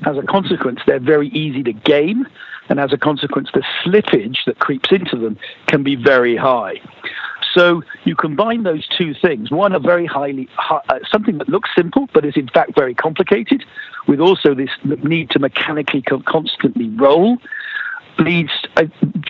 [0.06, 2.26] As a consequence, they're very easy to game,
[2.68, 6.80] and as a consequence, the slippage that creeps into them can be very high.
[7.54, 9.50] So you combine those two things.
[9.50, 10.80] One, a very highly uh,
[11.10, 13.64] something that looks simple but is in fact very complicated,
[14.06, 17.38] with also this need to mechanically constantly roll
[18.18, 18.84] leads uh,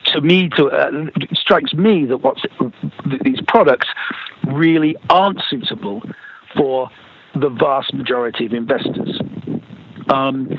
[0.07, 0.91] to me to uh,
[1.33, 2.43] strikes me that what's
[3.25, 3.89] these products
[4.47, 6.03] really aren't suitable
[6.57, 6.91] for
[7.35, 9.21] the vast majority of investors.
[10.13, 10.59] Um,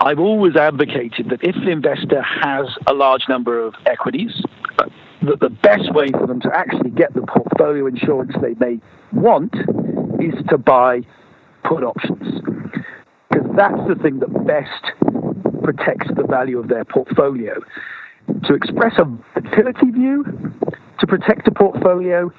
[0.00, 4.42] I've always advocated that if the investor has a large number of equities,
[4.78, 4.86] uh,
[5.22, 8.80] that the best way for them to actually get the portfolio insurance they may
[9.12, 9.54] want
[10.20, 11.00] is to buy
[11.62, 12.42] put options.
[13.30, 15.13] Because that's the thing that best
[15.64, 17.54] protects the value of their portfolio.
[18.44, 20.24] To express a volatility view,
[21.00, 22.30] to protect a portfolio,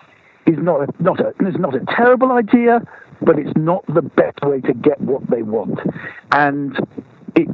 [0.46, 2.82] is not a, not a is not a terrible idea,
[3.22, 5.80] but it's not the best way to get what they want.
[6.32, 6.78] And
[7.36, 7.48] it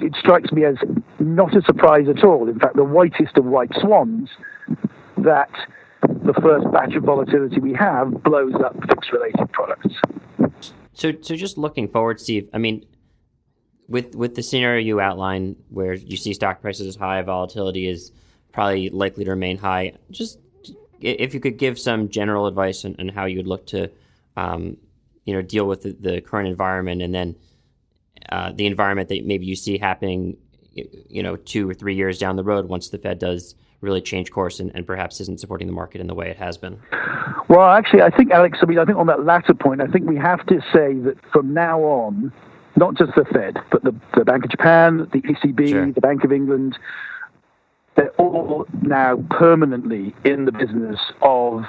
[0.00, 0.76] it strikes me as
[1.18, 2.48] not a surprise at all.
[2.48, 4.30] In fact, the whitest of white swans
[5.18, 5.50] that
[6.02, 9.94] the first batch of volatility we have blows up VIX related products.
[10.92, 12.48] So, so just looking forward, Steve.
[12.54, 12.86] I mean,
[13.88, 18.12] with with the scenario you outline, where you see stock prices as high, volatility is
[18.52, 19.92] probably likely to remain high.
[20.10, 20.38] Just
[21.00, 23.90] if you could give some general advice on, on how you would look to,
[24.36, 24.76] um,
[25.24, 27.36] you know, deal with the, the current environment, and then
[28.30, 30.36] uh, the environment that maybe you see happening,
[30.72, 34.30] you know, two or three years down the road once the Fed does really change
[34.30, 36.80] course and, and, perhaps isn't supporting the market in the way it has been?
[37.48, 40.08] Well, actually, I think, Alex, I mean, I think on that latter point, I think
[40.08, 42.32] we have to say that from now on,
[42.76, 45.92] not just the Fed, but the, the Bank of Japan, the ECB, sure.
[45.92, 46.78] the Bank of England,
[47.96, 51.64] they're all now permanently in the business of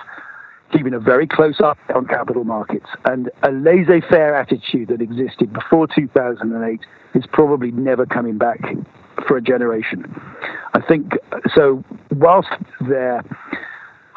[0.71, 2.87] keeping a very close eye on capital markets.
[3.05, 6.81] And a laissez faire attitude that existed before 2008
[7.13, 8.59] is probably never coming back
[9.27, 10.03] for a generation.
[10.73, 11.13] I think
[11.55, 12.49] so, whilst
[12.81, 13.23] their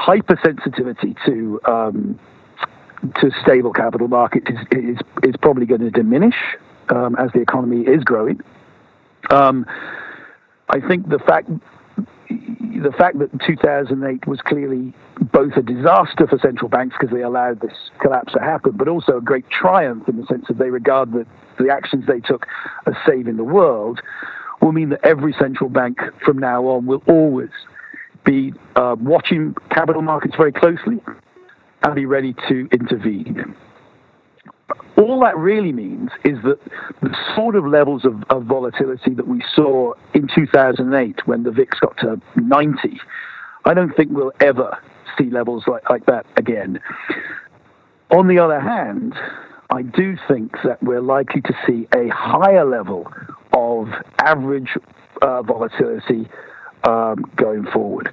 [0.00, 2.18] hypersensitivity to um,
[3.20, 6.34] to stable capital markets is, is, is probably going to diminish
[6.90, 8.40] um, as the economy is growing.
[9.30, 9.66] Um,
[10.68, 11.50] I think the fact
[12.28, 14.94] the fact that 2008 was clearly
[15.32, 19.18] both a disaster for central banks because they allowed this collapse to happen, but also
[19.18, 21.26] a great triumph in the sense that they regard that
[21.58, 22.46] the actions they took
[22.86, 24.00] as saving the world,
[24.62, 27.50] will mean that every central bank from now on will always
[28.24, 31.00] be uh, watching capital markets very closely
[31.82, 33.54] and be ready to intervene.
[34.96, 36.58] All that really means is that
[37.02, 41.78] the sort of levels of, of volatility that we saw in 2008 when the VIX
[41.80, 43.00] got to 90,
[43.64, 44.78] I don't think we'll ever
[45.18, 46.80] see levels like, like that again.
[48.10, 49.14] On the other hand,
[49.70, 53.10] I do think that we're likely to see a higher level
[53.52, 54.70] of average
[55.22, 56.28] uh, volatility
[56.84, 58.10] um, going forward.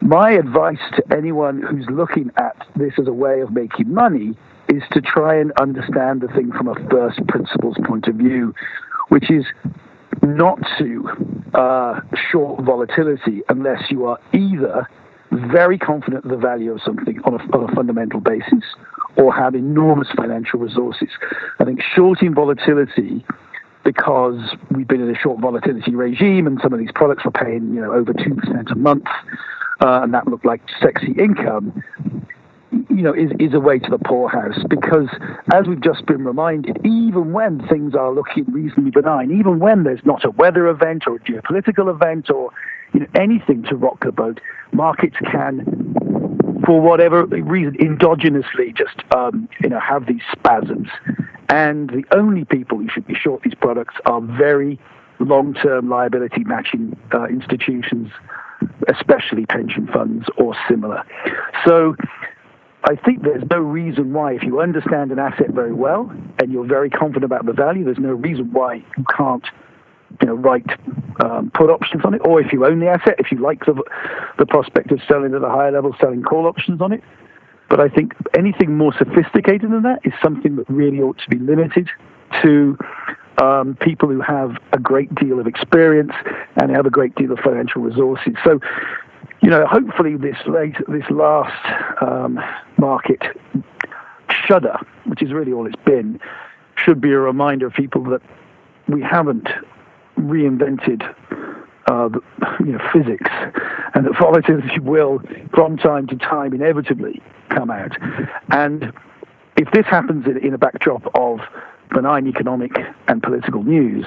[0.00, 4.36] My advice to anyone who's looking at this as a way of making money
[4.68, 8.54] is to try and understand the thing from a first principles point of view,
[9.08, 9.44] which is
[10.22, 11.08] not to
[11.54, 12.00] uh,
[12.30, 14.86] short volatility unless you are either
[15.30, 18.64] very confident of the value of something on a, on a fundamental basis
[19.16, 21.08] or have enormous financial resources.
[21.58, 23.24] I think shorting volatility
[23.84, 24.38] because
[24.70, 27.80] we've been in a short volatility regime and some of these products were paying you
[27.80, 29.06] know over 2% a month
[29.80, 31.82] uh, and that looked like sexy income
[32.98, 35.06] you know, is, is a way to the poorhouse because,
[35.54, 40.04] as we've just been reminded, even when things are looking reasonably benign, even when there's
[40.04, 42.50] not a weather event or a geopolitical event or
[42.92, 44.40] you know, anything to rock the boat,
[44.72, 45.94] markets can,
[46.66, 50.88] for whatever reason, endogenously just um, you know have these spasms.
[51.48, 54.76] And the only people who should be short these products are very
[55.20, 58.10] long-term liability matching uh, institutions,
[58.88, 61.04] especially pension funds or similar.
[61.64, 61.94] So
[62.84, 66.10] I think there's no reason why, if you understand an asset very well
[66.40, 69.44] and you're very confident about the value, there's no reason why you can't,
[70.20, 70.66] you know, write
[71.24, 72.20] um, put options on it.
[72.24, 73.82] Or if you own the asset, if you like the
[74.38, 77.02] the prospect of selling at a higher level, selling call options on it.
[77.68, 81.38] But I think anything more sophisticated than that is something that really ought to be
[81.38, 81.90] limited
[82.42, 82.78] to
[83.42, 86.12] um, people who have a great deal of experience
[86.56, 88.34] and have a great deal of financial resources.
[88.44, 88.60] So
[89.40, 92.40] you know, hopefully this late, this last um,
[92.76, 93.22] market
[94.46, 96.20] shudder, which is really all it's been,
[96.76, 98.22] should be a reminder of people that
[98.88, 99.48] we haven't
[100.16, 101.02] reinvented
[101.90, 102.08] uh,
[102.60, 103.30] you know, physics,
[103.94, 105.22] and that volatility will,
[105.54, 107.92] from time to time, inevitably come out.
[108.50, 108.92] And
[109.56, 111.40] if this happens in, in a backdrop of
[111.90, 112.72] benign economic
[113.06, 114.04] and political news,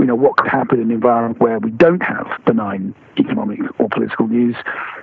[0.00, 3.88] you know, what could happen in an environment where we don't have benign economic or
[3.90, 4.56] political news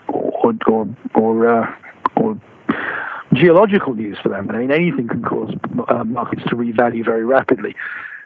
[0.07, 1.75] or, or, or, uh,
[2.15, 2.39] or
[3.33, 4.49] geological news for them.
[4.49, 5.53] I mean, anything can cause
[5.87, 7.75] uh, markets to revalue very rapidly.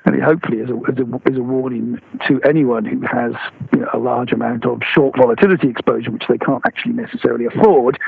[0.06, 3.34] And it hopefully is a, is a, is a warning to anyone who has
[3.74, 8.00] you know, a large amount of short volatility exposure, which they can't actually necessarily afford,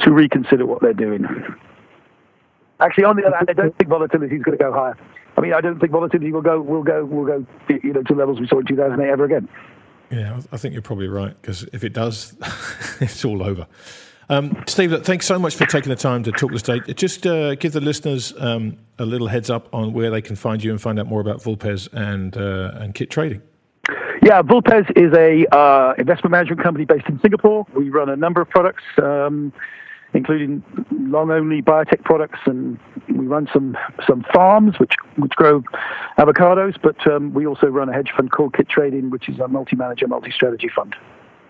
[0.00, 1.26] to reconsider what they're doing.
[2.80, 4.96] Actually, on the other hand, I don't think volatility is going to go higher.
[5.36, 8.14] I mean, I don't think volatility will go will go will go you know to
[8.14, 9.48] levels we saw in 2008 ever again.
[10.10, 12.34] Yeah, I think you're probably right because if it does,
[13.00, 13.66] it's all over.
[14.28, 16.92] Um, Steve, thanks so much for taking the time to talk to us today.
[16.92, 20.62] Just uh, give the listeners um, a little heads up on where they can find
[20.62, 23.42] you and find out more about Vulpes and uh, and kit trading.
[24.22, 27.66] Yeah, Vulpes is a uh, investment management company based in Singapore.
[27.74, 28.84] We run a number of products.
[29.02, 29.52] Um,
[30.14, 35.62] including long-only biotech products, and we run some some farms which which grow
[36.18, 36.76] avocados.
[36.82, 40.06] But um, we also run a hedge fund called Kit Trading, which is a multi-manager,
[40.08, 40.94] multi-strategy fund.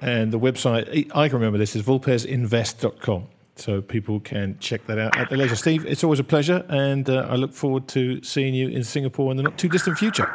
[0.00, 3.28] And the website I can remember this is vulpesinvest.com.
[3.56, 5.56] So people can check that out at their leisure.
[5.56, 9.30] Steve, it's always a pleasure, and uh, I look forward to seeing you in Singapore
[9.30, 10.26] in the not too distant future.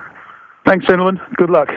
[0.68, 1.20] Thanks, gentlemen.
[1.36, 1.70] Good luck.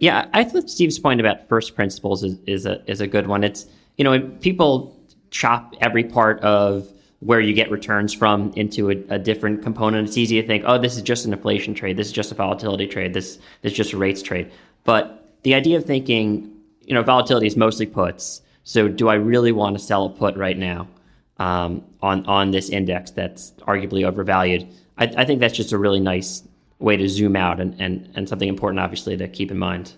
[0.00, 3.44] Yeah, I thought Steve's point about first principles is, is a is a good one.
[3.44, 3.66] It's
[4.02, 5.00] you know, people
[5.30, 10.08] chop every part of where you get returns from into a, a, different component.
[10.08, 11.96] It's easy to think, oh, this is just an inflation trade.
[11.96, 13.14] This is just a volatility trade.
[13.14, 14.50] This, this is just a rates trade.
[14.82, 18.42] But the idea of thinking, you know, volatility is mostly puts.
[18.64, 20.88] So do I really want to sell a put right now
[21.36, 24.66] um, on, on this index that's arguably overvalued?
[24.98, 26.42] I, I think that's just a really nice
[26.80, 29.92] way to zoom out and, and, and something important, obviously, to keep in mind.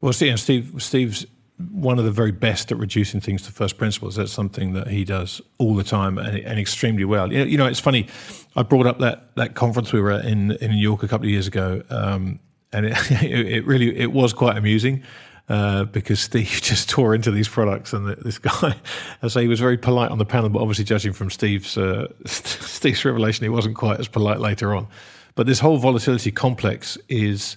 [0.00, 1.26] Well, see, and Steve, Steve's
[1.58, 4.16] one of the very best at reducing things to first principles.
[4.16, 7.32] That's something that he does all the time and, and extremely well.
[7.32, 8.08] You know, you know, it's funny.
[8.54, 11.26] I brought up that that conference we were at in in New York a couple
[11.26, 12.40] of years ago, um,
[12.72, 15.02] and it, it really it was quite amusing.
[15.48, 18.74] Uh, because Steve just tore into these products, and this guy,
[19.22, 22.08] I say, he was very polite on the panel, but obviously, judging from Steve's uh,
[22.26, 24.88] Steve's revelation, he wasn't quite as polite later on.
[25.36, 27.56] But this whole volatility complex is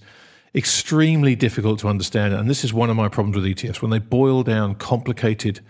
[0.55, 2.33] extremely difficult to understand.
[2.33, 5.61] And this is one of my problems with ETFs when they boil down complicated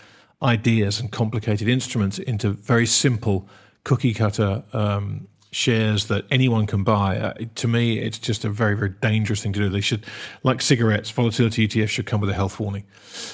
[0.41, 3.47] ideas and complicated instruments into very simple
[3.83, 7.17] cookie cutter um, shares that anyone can buy.
[7.17, 9.69] Uh, to me, it's just a very, very dangerous thing to do.
[9.69, 10.05] They should,
[10.43, 12.85] like cigarettes, volatility ETFs should come with a health warning.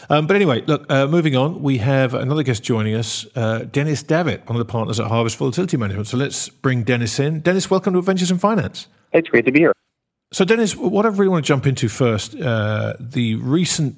[0.09, 4.01] Um, but anyway, look, uh, moving on, we have another guest joining us, uh, Dennis
[4.01, 6.07] Davitt, one of the partners at Harvest Volatility Management.
[6.07, 7.41] So let's bring Dennis in.
[7.41, 8.87] Dennis, welcome to Adventures in Finance.
[9.11, 9.73] It's great to be here.
[10.35, 13.95] So, Dennis, what I really want to jump into first, uh, the recent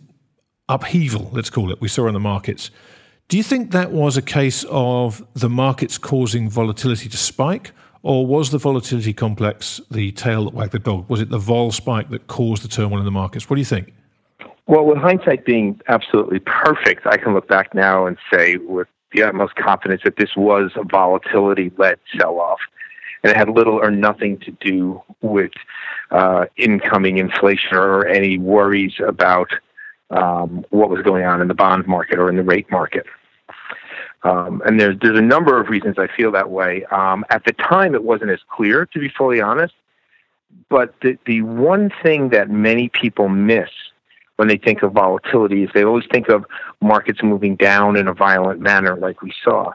[0.69, 2.69] upheaval, let's call it, we saw in the markets.
[3.27, 7.71] Do you think that was a case of the markets causing volatility to spike,
[8.03, 11.09] or was the volatility complex the tail that wagged the dog?
[11.09, 13.49] Was it the vol spike that caused the turmoil in the markets?
[13.49, 13.91] What do you think?
[14.67, 19.23] Well, with hindsight being absolutely perfect, I can look back now and say with the
[19.23, 22.59] utmost confidence that this was a volatility led sell off.
[23.23, 25.51] And it had little or nothing to do with
[26.11, 29.49] uh, incoming inflation or any worries about
[30.09, 33.05] um, what was going on in the bond market or in the rate market.
[34.23, 36.83] Um, and there's there's a number of reasons I feel that way.
[36.85, 39.73] Um, at the time, it wasn't as clear, to be fully honest.
[40.69, 43.69] But the the one thing that many people miss
[44.37, 46.45] when they think of volatility is they always think of
[46.81, 49.71] markets moving down in a violent manner, like we saw.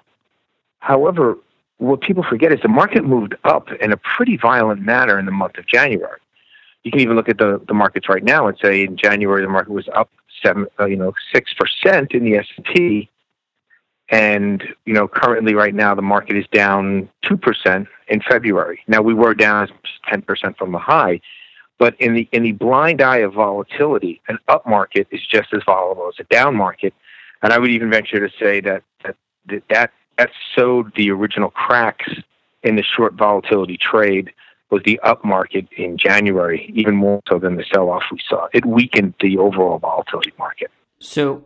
[0.81, 1.37] However,
[1.83, 5.33] what people forget is the market moved up in a pretty violent manner in the
[5.33, 6.21] month of January.
[6.85, 9.49] You can even look at the, the markets right now and say in January the
[9.49, 10.11] market was up
[10.43, 13.11] seven, uh, you know, six percent in the S and P,
[14.11, 18.81] and you know currently right now the market is down two percent in February.
[18.87, 19.69] Now we were down
[20.09, 21.21] ten percent from the high,
[21.79, 25.63] but in the in the blind eye of volatility, an up market is just as
[25.65, 26.95] volatile as a down market,
[27.43, 29.17] and I would even venture to say that that
[29.47, 29.91] that that
[30.55, 32.11] sowed the original cracks
[32.63, 34.33] in the short volatility trade
[34.71, 38.49] was the up market in January, even more so than the sell off we saw.
[38.55, 40.71] It weakened the overall volatility market.
[40.99, 41.45] So,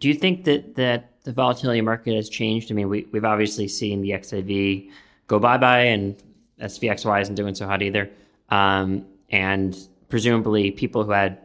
[0.00, 2.70] do you think that, that the volatility market has changed?
[2.70, 4.90] I mean, we, we've obviously seen the XIV
[5.28, 6.16] go bye bye, and
[6.60, 8.10] SVXY isn't doing so hot either.
[8.50, 9.76] Um, and
[10.08, 11.38] presumably, people who had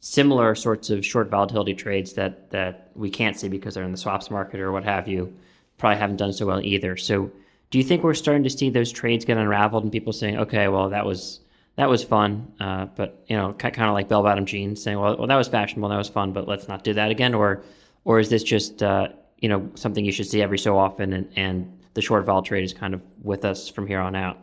[0.00, 3.98] similar sorts of short volatility trades that, that we can't see because they're in the
[3.98, 5.34] swaps market or what have you
[5.78, 6.96] probably haven't done so well either.
[6.96, 7.30] So,
[7.70, 10.68] do you think we're starting to see those trades get unraveled and people saying, okay,
[10.68, 11.40] well, that was
[11.76, 15.16] that was fun, uh, but you know, kind of like bell bottom jeans, saying, well,
[15.16, 17.62] well, that was fashionable, that was fun, but let's not do that again, or
[18.04, 19.08] or is this just uh,
[19.38, 22.64] you know something you should see every so often, and, and the short vol trade
[22.64, 24.38] is kind of with us from here on out?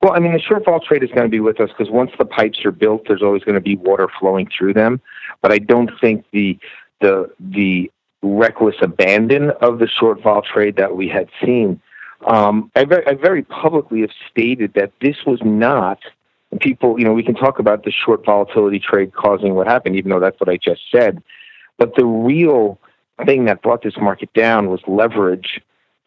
[0.00, 2.10] Well, I mean, the short vol trade is going to be with us because once
[2.18, 5.00] the pipes are built, there's always going to be water flowing through them.
[5.42, 6.58] But I don't think the
[7.00, 7.90] the the
[8.22, 11.80] reckless abandon of the short vol trade that we had seen
[12.26, 15.98] um, I, very, I very publicly have stated that this was not,
[16.60, 20.10] people, you know, we can talk about the short volatility trade causing what happened, even
[20.10, 21.22] though that's what I just said.
[21.78, 22.78] But the real
[23.24, 25.60] thing that brought this market down was leverage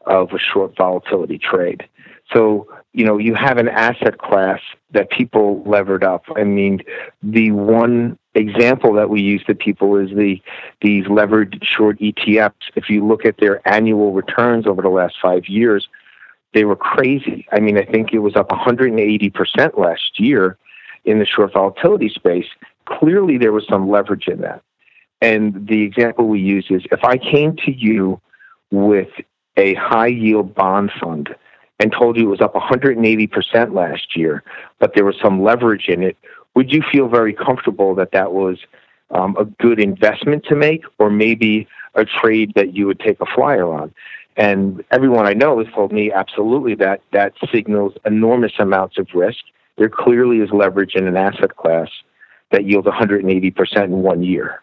[0.06, 1.88] of a short volatility trade.
[2.34, 4.60] So, you know, you have an asset class
[4.92, 6.24] that people levered up.
[6.36, 6.82] I mean,
[7.22, 10.42] the one example that we use to people is the
[10.82, 12.54] these levered short ETFs.
[12.76, 15.88] If you look at their annual returns over the last five years,
[16.54, 17.48] they were crazy.
[17.52, 20.58] I mean, I think it was up 180% last year
[21.04, 22.48] in the short volatility space.
[22.86, 24.64] Clearly, there was some leverage in that.
[25.22, 28.20] And the example we use is if I came to you
[28.72, 29.10] with
[29.58, 31.36] a high yield bond fund
[31.80, 34.44] and told you it was up 180% last year,
[34.80, 36.18] but there was some leverage in it,
[36.56, 38.58] would you feel very comfortable that that was
[39.12, 43.26] um, a good investment to make or maybe a trade that you would take a
[43.26, 43.94] flyer on?
[44.38, 49.40] And everyone I know has told me absolutely that that signals enormous amounts of risk.
[49.78, 51.90] There clearly is leverage in an asset class
[52.52, 54.62] that yields 180% in one year.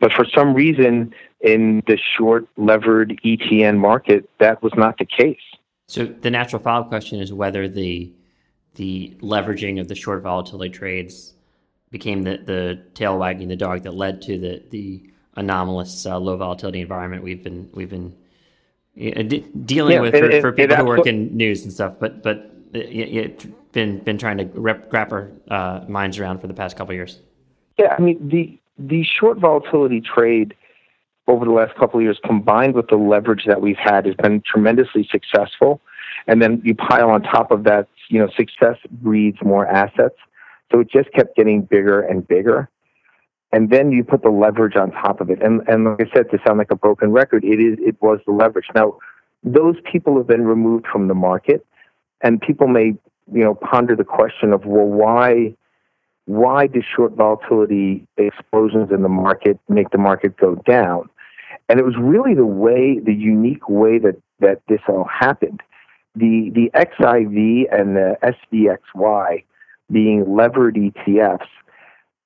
[0.00, 5.38] But for some reason, in the short levered ETN market, that was not the case.
[5.90, 8.12] So the natural follow-up question is whether the
[8.76, 11.34] the leveraging of the short volatility trades
[11.90, 15.02] became the, the tail wagging the dog that led to the the
[15.34, 18.14] anomalous uh, low volatility environment we've been we've been
[18.96, 21.96] de- dealing yeah, with for, it, for people who work in news and stuff.
[21.98, 26.46] But but it, it been been trying to rep, wrap our uh, minds around for
[26.46, 27.18] the past couple years.
[27.80, 30.54] Yeah, I mean the the short volatility trade
[31.30, 34.42] over the last couple of years, combined with the leverage that we've had, has been
[34.42, 35.80] tremendously successful.
[36.26, 40.16] And then you pile on top of that, you know, success breeds more assets.
[40.70, 42.68] So it just kept getting bigger and bigger
[43.52, 45.42] and then you put the leverage on top of it.
[45.42, 48.20] And and like I said, to sound like a broken record, it is it was
[48.26, 48.66] the leverage.
[48.74, 48.98] Now,
[49.42, 51.66] those people have been removed from the market,
[52.20, 52.94] and people may
[53.32, 55.54] you know ponder the question of well, why
[56.26, 61.08] why do short volatility explosions in the market make the market go down?
[61.70, 65.62] And it was really the way, the unique way that that this all happened.
[66.16, 69.44] the the XIV and the SVXY
[69.92, 71.46] being levered ETFs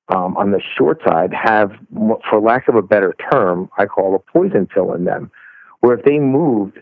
[0.08, 1.72] um, on the short side have,
[2.30, 5.30] for lack of a better term, I call a poison pill in them,
[5.80, 6.78] where if they moved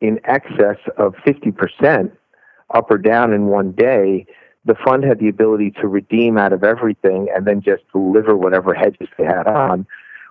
[0.00, 2.10] in excess of 50%
[2.74, 4.26] up or down in one day,
[4.64, 8.72] the fund had the ability to redeem out of everything and then just deliver whatever
[8.72, 9.86] hedges they had on,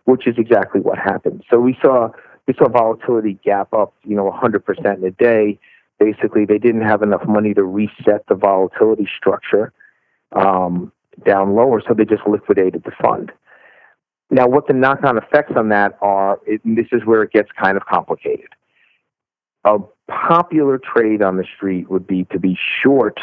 [0.06, 1.44] which is exactly what happened.
[1.50, 2.10] So we saw
[2.48, 5.58] we saw volatility gap up, you know, 100% in a day.
[6.00, 9.72] Basically, they didn't have enough money to reset the volatility structure
[10.34, 10.92] um,
[11.26, 13.32] down lower, so they just liquidated the fund.
[14.30, 17.78] Now, what the knock-on effects on that are, it, this is where it gets kind
[17.78, 18.50] of complicated.
[19.64, 19.78] A
[20.10, 23.20] popular trade on the street would be to be short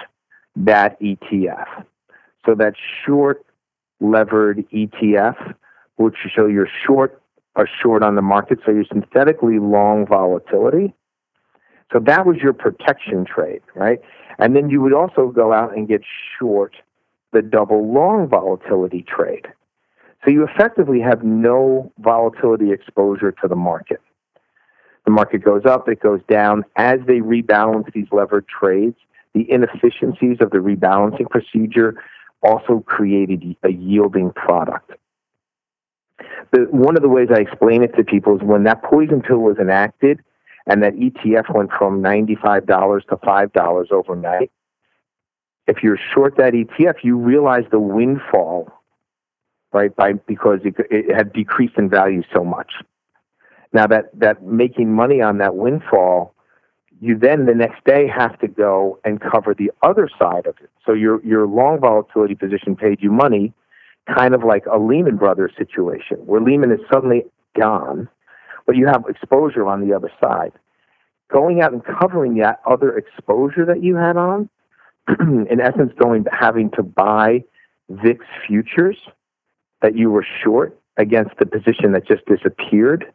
[0.57, 1.85] that ETF.
[2.47, 2.74] So that
[3.05, 3.45] short
[4.01, 5.55] levered ETF,
[6.01, 7.22] which show you're short
[7.57, 10.94] are short on the market, so you're synthetically long volatility.
[11.92, 14.01] So that was your protection trade, right?
[14.38, 16.03] And then you would also go out and get
[16.38, 16.76] short
[17.32, 19.46] the double long volatility trade.
[20.24, 24.01] So you effectively have no volatility exposure to the market.
[25.05, 26.64] The market goes up, it goes down.
[26.76, 28.96] As they rebalance these levered trades,
[29.34, 32.03] the inefficiencies of the rebalancing procedure
[32.42, 34.92] also created a yielding product.
[36.53, 39.39] The, one of the ways I explain it to people is when that poison pill
[39.39, 40.21] was enacted
[40.66, 44.51] and that ETF went from $95 to $5 overnight,
[45.66, 48.68] if you're short that ETF, you realize the windfall,
[49.73, 49.95] right?
[49.95, 52.73] By because it, it had decreased in value so much.
[53.73, 56.35] Now that that making money on that windfall,
[57.01, 60.71] you then the next day have to go and cover the other side of it.
[60.85, 63.53] So your your long volatility position paid you money,
[64.14, 67.24] kind of like a Lehman Brothers situation, where Lehman is suddenly
[67.58, 68.08] gone,
[68.66, 70.52] but you have exposure on the other side.
[71.32, 74.48] Going out and covering that other exposure that you had on
[75.20, 77.44] in essence, going having to buy
[77.88, 78.96] VIX futures
[79.82, 83.12] that you were short against the position that just disappeared.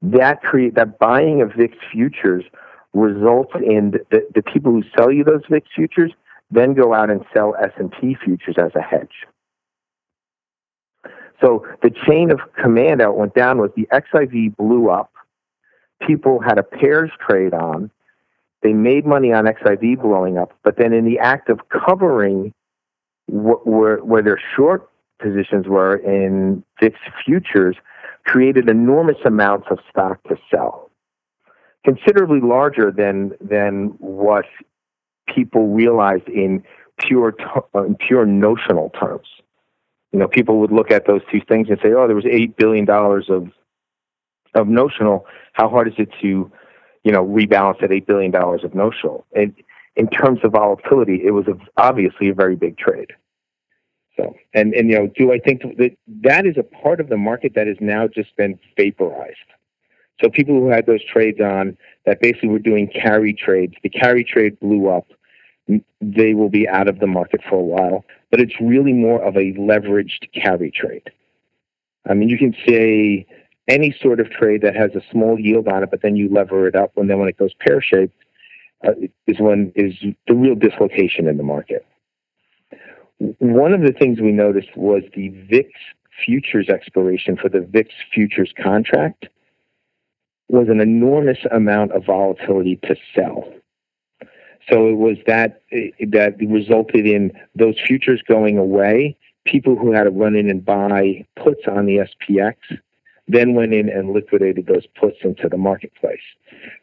[0.00, 2.44] That create that buying of VIX futures
[2.92, 6.12] results in the, the people who sell you those VIX futures
[6.50, 9.26] then go out and sell S&P futures as a hedge.
[11.42, 15.12] So the chain of command out went down was the XIV blew up.
[16.06, 17.90] People had a pairs trade on
[18.62, 22.54] they made money on XIV blowing up, but then in the act of covering
[23.26, 24.88] wh- where, where their short
[25.20, 27.76] positions were in VIX futures,
[28.24, 30.90] created enormous amounts of stock to sell,
[31.84, 34.44] considerably larger than than what
[35.26, 36.62] people realized in
[36.98, 37.34] pure
[37.74, 39.26] in pure notional terms.
[40.12, 42.56] You know, people would look at those two things and say, "Oh, there was eight
[42.56, 43.48] billion dollars of
[44.54, 45.26] of notional.
[45.54, 46.52] How hard is it to
[47.04, 49.26] you know, rebalance that $8 billion of notional.
[49.34, 49.54] And
[49.96, 51.46] in terms of volatility, it was
[51.76, 53.10] obviously a very big trade.
[54.16, 57.16] So, and, and, you know, do I think that that is a part of the
[57.16, 59.36] market that has now just been vaporized?
[60.22, 64.22] So people who had those trades on that basically were doing carry trades, the carry
[64.22, 65.06] trade blew up.
[66.00, 69.36] They will be out of the market for a while, but it's really more of
[69.36, 71.10] a leveraged carry trade.
[72.08, 73.26] I mean, you can say
[73.68, 76.66] any sort of trade that has a small yield on it, but then you lever
[76.66, 78.14] it up, and then when it goes pear shaped,
[78.84, 78.92] uh,
[79.26, 79.94] is when is
[80.26, 81.86] the real dislocation in the market.
[83.38, 85.70] One of the things we noticed was the VIX
[86.24, 89.28] futures expiration for the VIX futures contract
[90.48, 93.52] was an enormous amount of volatility to sell.
[94.70, 95.62] So it was that
[96.08, 99.16] that resulted in those futures going away.
[99.44, 102.54] People who had to run in and buy puts on the SPX
[103.28, 106.20] then went in and liquidated those puts into the marketplace.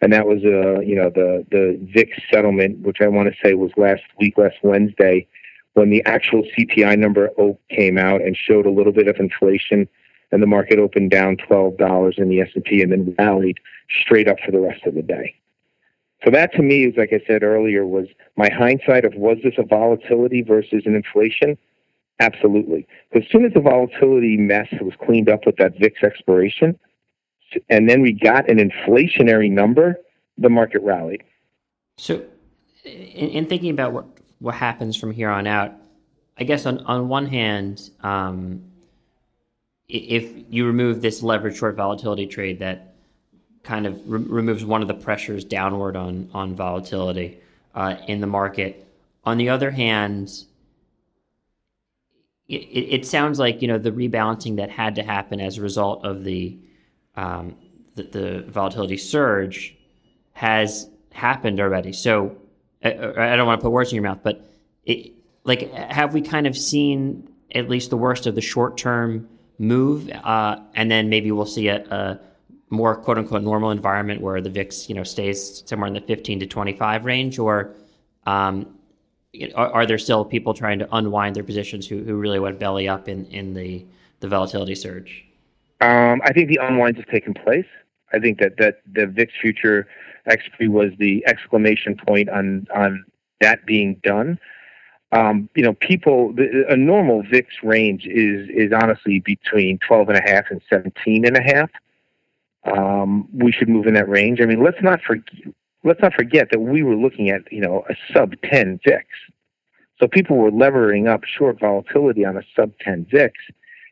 [0.02, 3.54] And that was, uh, you know, the, the VIX settlement, which I want to say
[3.54, 5.28] was last week, last Wednesday,
[5.74, 7.30] when the actual CPI number
[7.70, 9.88] came out and showed a little bit of inflation
[10.32, 13.60] and the market opened down $12 in the S&P and then rallied
[14.02, 15.36] straight up for the rest of the day.
[16.24, 19.54] So that to me is, like I said earlier, was my hindsight of was this
[19.58, 21.58] a volatility versus an inflation?
[22.20, 22.86] Absolutely.
[23.14, 26.78] As soon as the volatility mess was cleaned up with that VIX expiration,
[27.70, 29.96] and then we got an inflationary number,
[30.38, 31.24] the market rallied.
[31.98, 32.24] So,
[32.84, 34.06] in, in thinking about what
[34.40, 35.74] what happens from here on out,
[36.38, 38.64] I guess on on one hand, um,
[39.88, 42.89] if you remove this leverage short volatility trade that
[43.70, 47.40] kind of re- removes one of the pressures downward on on volatility
[47.76, 48.88] uh, in the market.
[49.24, 50.32] On the other hand,
[52.48, 56.04] it, it, sounds like you know the rebalancing that had to happen as a result
[56.04, 56.58] of the
[57.16, 57.56] um,
[57.94, 59.76] the, the, volatility surge
[60.34, 61.94] has happened already.
[61.94, 62.38] So
[62.84, 64.50] I, I don't want to put words in your mouth, but
[64.86, 65.12] it,
[65.44, 69.28] like, have we kind of seen at least the worst of the short term
[69.60, 72.20] move, uh, and then maybe we'll see a, a,
[72.70, 76.42] more quote unquote normal environment where the VIX you know stays somewhere in the 15
[76.42, 77.76] to 25 range, or
[78.26, 78.80] um,
[79.56, 82.88] are, are, there still people trying to unwind their positions who, who really went belly
[82.88, 83.86] up in, in the,
[84.22, 85.24] the volatility surge?
[85.82, 87.66] Um, I think the unwind has taken place.
[88.12, 89.88] I think that, that the VIX future
[90.26, 93.06] expiry was the exclamation point on on
[93.40, 94.40] that being done.
[95.12, 100.18] Um, you know, people, the, a normal VIX range is is honestly between 12 and
[100.18, 101.70] a half and 17 and a half.
[102.66, 104.42] Um, we should move in that range.
[104.42, 105.54] I mean, let's not forget,
[105.84, 109.06] let's not forget that we were looking at, you know, a sub 10 VIX.
[110.00, 113.34] So people were levering up short volatility on a sub 10 VIX.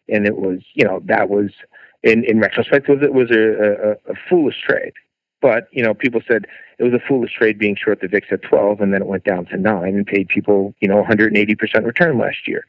[0.09, 1.51] And it was, you know, that was,
[2.03, 4.93] in, in retrospect, it was a, a, a foolish trade.
[5.41, 6.45] But, you know, people said
[6.79, 9.23] it was a foolish trade being short the VIX at 12 and then it went
[9.23, 12.65] down to 9 and paid people, you know, 180% return last year.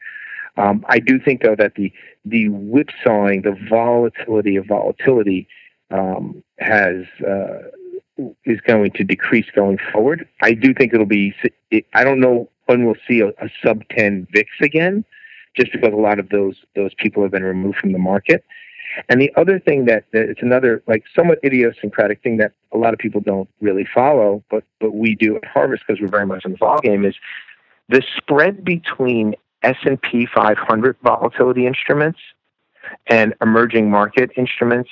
[0.57, 1.91] Um, I do think, though, that the,
[2.25, 5.47] the whipsawing, the volatility of volatility
[5.91, 7.59] um, has uh,
[8.45, 10.27] is going to decrease going forward.
[10.41, 11.33] I do think it'll be.
[11.93, 15.03] I don't know when we'll see a, a sub 10 VIX again,
[15.55, 18.43] just because a lot of those those people have been removed from the market.
[19.07, 22.93] And the other thing that, that it's another like somewhat idiosyncratic thing that a lot
[22.93, 26.45] of people don't really follow, but but we do at Harvest because we're very much
[26.45, 27.15] in the vol game is
[27.87, 32.19] the spread between S and P 500 volatility instruments
[33.07, 34.89] and emerging market instruments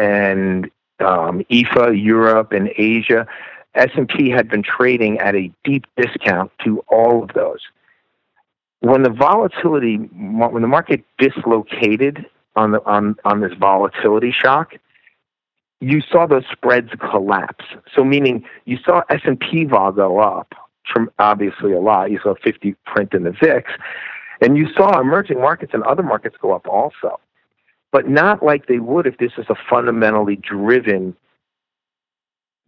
[0.00, 0.70] and
[1.00, 3.26] um, EFA, Europe, and Asia,
[3.74, 7.60] S&P had been trading at a deep discount to all of those.
[8.80, 12.24] When the volatility, when the market dislocated
[12.56, 14.72] on the on on this volatility shock,
[15.80, 17.64] you saw those spreads collapse.
[17.94, 20.54] So meaning you saw S&P vol go up,
[21.18, 22.10] obviously a lot.
[22.10, 23.70] You saw 50 print in the VIX,
[24.40, 27.20] and you saw emerging markets and other markets go up also
[27.92, 31.16] but not like they would if this is a fundamentally driven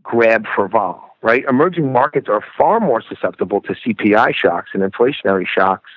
[0.02, 1.44] grab for vol, right?
[1.48, 5.90] Emerging markets are far more susceptible to CPI shocks and inflationary shocks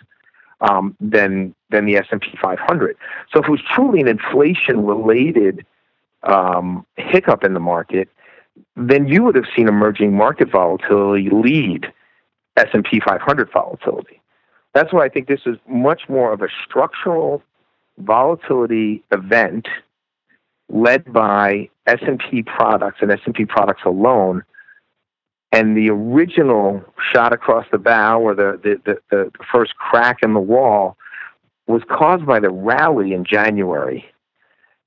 [0.62, 2.98] um, than than the S and P 500.
[3.34, 5.66] So if it was truly an inflation related
[6.24, 8.10] um, hiccup in the market,
[8.76, 11.92] then you would have seen emerging market volatility lead
[12.58, 14.22] S and P 500 volatility.
[14.74, 17.42] That's why I think this is much more of a structural
[17.98, 19.68] volatility event
[20.70, 24.44] led by S&P products and S&P products alone
[25.52, 26.84] and the original
[27.14, 30.98] shot across the bow or the, the, the, the first crack in the wall
[31.68, 34.06] was caused by the rally in January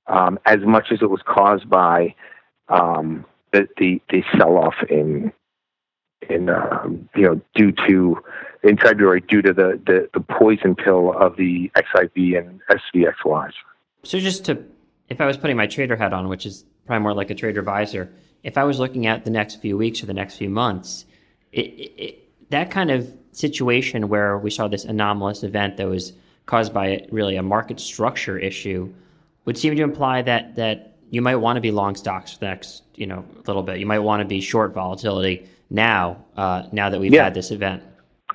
[0.07, 2.13] um, as much as it was caused by
[2.67, 5.31] um, the, the, the sell-off in
[6.29, 8.21] in um, you know due to
[8.63, 13.53] in February due to the, the, the poison pill of the XIV and SVXYs.
[14.03, 14.63] So just to,
[15.07, 17.59] if I was putting my trader hat on, which is probably more like a trader
[17.59, 18.11] advisor,
[18.43, 21.05] if I was looking at the next few weeks or the next few months,
[21.51, 26.13] it, it, that kind of situation where we saw this anomalous event that was
[26.45, 28.91] caused by really a market structure issue
[29.45, 32.45] would seem to imply that that you might want to be long stocks for the
[32.47, 33.79] next you know little bit.
[33.79, 37.25] You might want to be short volatility now uh, now that we've yeah.
[37.25, 37.83] had this event.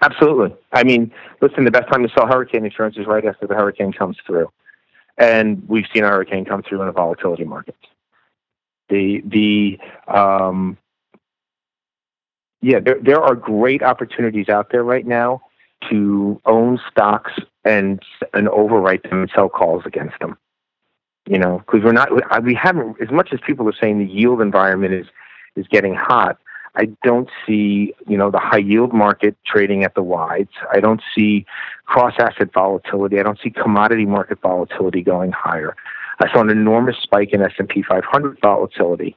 [0.03, 0.55] Absolutely.
[0.73, 3.93] I mean, listen, the best time to sell hurricane insurance is right after the hurricane
[3.93, 4.51] comes through.
[5.17, 7.77] And we've seen a hurricane come through in a volatility market.
[8.89, 9.79] The, the,
[10.13, 10.77] um,
[12.61, 15.43] yeah, there, there are great opportunities out there right now
[15.91, 17.33] to own stocks
[17.65, 20.37] and, and overwrite them and sell calls against them.
[21.27, 22.11] You know, because we're not,
[22.45, 25.07] we haven't, as much as people are saying the yield environment is,
[25.57, 26.39] is getting hot,
[26.77, 30.51] I don't see, you know, the high yield market trading at the wides.
[30.73, 31.47] I don't see
[31.87, 33.21] cross asset volatility.
[33.21, 35.77] I don't see commodity market volatility going higher.
[36.21, 39.17] I saw an enormous spike in S&P 500 volatility,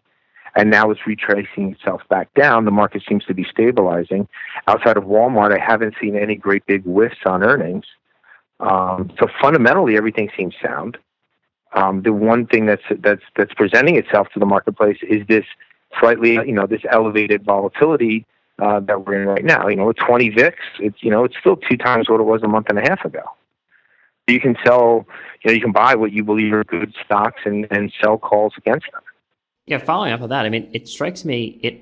[0.55, 2.65] and now it's retracing itself back down.
[2.65, 4.27] The market seems to be stabilizing.
[4.67, 7.85] Outside of Walmart, I haven't seen any great big whiffs on earnings.
[8.59, 10.97] Um, so fundamentally, everything seems sound.
[11.73, 15.45] Um, the one thing that's that's that's presenting itself to the marketplace is this
[15.99, 18.25] slightly, you know, this elevated volatility
[18.59, 19.67] uh, that we're in right now.
[19.67, 22.41] You know, with 20 VIX, it's you know, it's still two times what it was
[22.43, 23.23] a month and a half ago.
[24.27, 25.07] You can sell,
[25.43, 28.53] you know, you can buy what you believe are good stocks and and sell calls
[28.57, 29.01] against them.
[29.65, 31.81] Yeah, following up on that, I mean, it strikes me it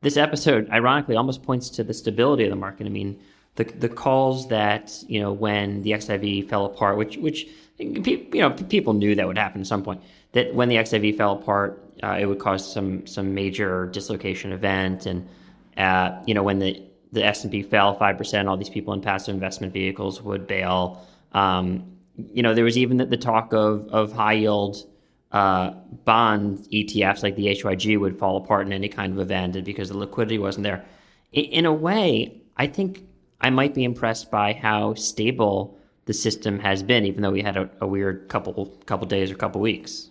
[0.00, 2.86] this episode ironically almost points to the stability of the market.
[2.86, 3.18] I mean,
[3.56, 7.46] the the calls that you know when the XIV fell apart, which which
[7.78, 10.00] you know people knew that would happen at some point.
[10.32, 15.06] That when the XIV fell apart, uh, it would cause some some major dislocation event,
[15.06, 15.28] and
[15.76, 16.82] uh, you know, when the
[17.12, 20.46] the S and P fell five percent, all these people in passive investment vehicles would
[20.46, 21.06] bail.
[21.32, 21.96] Um,
[22.32, 24.84] you know, there was even the, the talk of of high yield
[25.32, 25.70] uh,
[26.04, 29.98] bond ETFs like the HYG would fall apart in any kind of event because the
[29.98, 30.84] liquidity wasn't there.
[31.32, 33.04] In, in a way, I think
[33.40, 37.56] I might be impressed by how stable the system has been, even though we had
[37.56, 40.10] a, a weird couple couple days or couple weeks.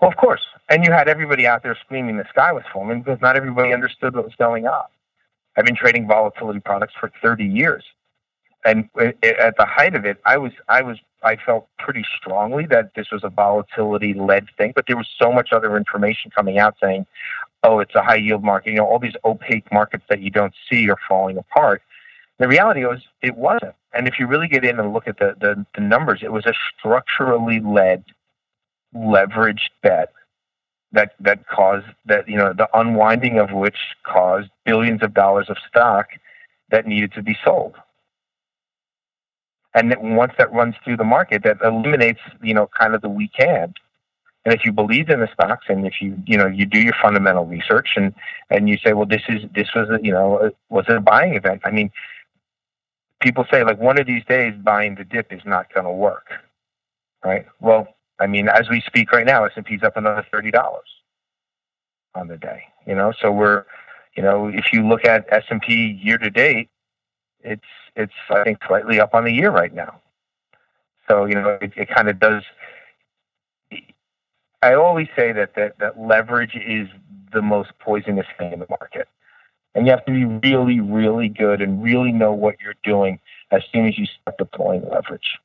[0.00, 3.20] Well, of course, and you had everybody out there screaming the sky was falling because
[3.20, 4.84] not everybody understood what was going on.
[5.56, 7.84] I've been trading volatility products for 30 years,
[8.64, 12.94] and at the height of it, I was I was I felt pretty strongly that
[12.94, 16.76] this was a volatility led thing, but there was so much other information coming out
[16.80, 17.04] saying,
[17.64, 20.54] "Oh, it's a high yield market." You know, all these opaque markets that you don't
[20.70, 21.82] see are falling apart.
[22.38, 23.74] The reality was it wasn't.
[23.92, 26.46] And if you really get in and look at the, the, the numbers, it was
[26.46, 28.04] a structurally led,
[28.94, 30.12] leveraged bet
[30.92, 35.56] that that caused that you know the unwinding of which caused billions of dollars of
[35.68, 36.08] stock
[36.70, 37.74] that needed to be sold.
[39.74, 43.08] And that once that runs through the market, that eliminates you know kind of the
[43.08, 43.76] weak hand.
[44.44, 46.94] And if you believe in the stocks, and if you you know you do your
[47.00, 48.12] fundamental research, and
[48.50, 51.34] and you say, well, this is this was a, you know was it a buying
[51.34, 51.60] event?
[51.64, 51.92] I mean,
[53.20, 56.30] people say like one of these days buying the dip is not going to work,
[57.24, 57.46] right?
[57.60, 60.88] Well, I mean, as we speak right now, S and P's up another thirty dollars
[62.14, 62.62] on the day.
[62.86, 63.64] You know, so we're,
[64.16, 66.68] you know, if you look at S and P year to date,
[67.40, 67.62] it's
[67.96, 70.00] it's I think slightly up on the year right now.
[71.08, 72.42] So you know, it, it kind of does.
[74.62, 76.88] I always say that, that that leverage is
[77.32, 79.08] the most poisonous thing in the market.
[79.74, 83.20] And you have to be really, really good and really know what you're doing
[83.52, 85.38] as soon as you start deploying leverage.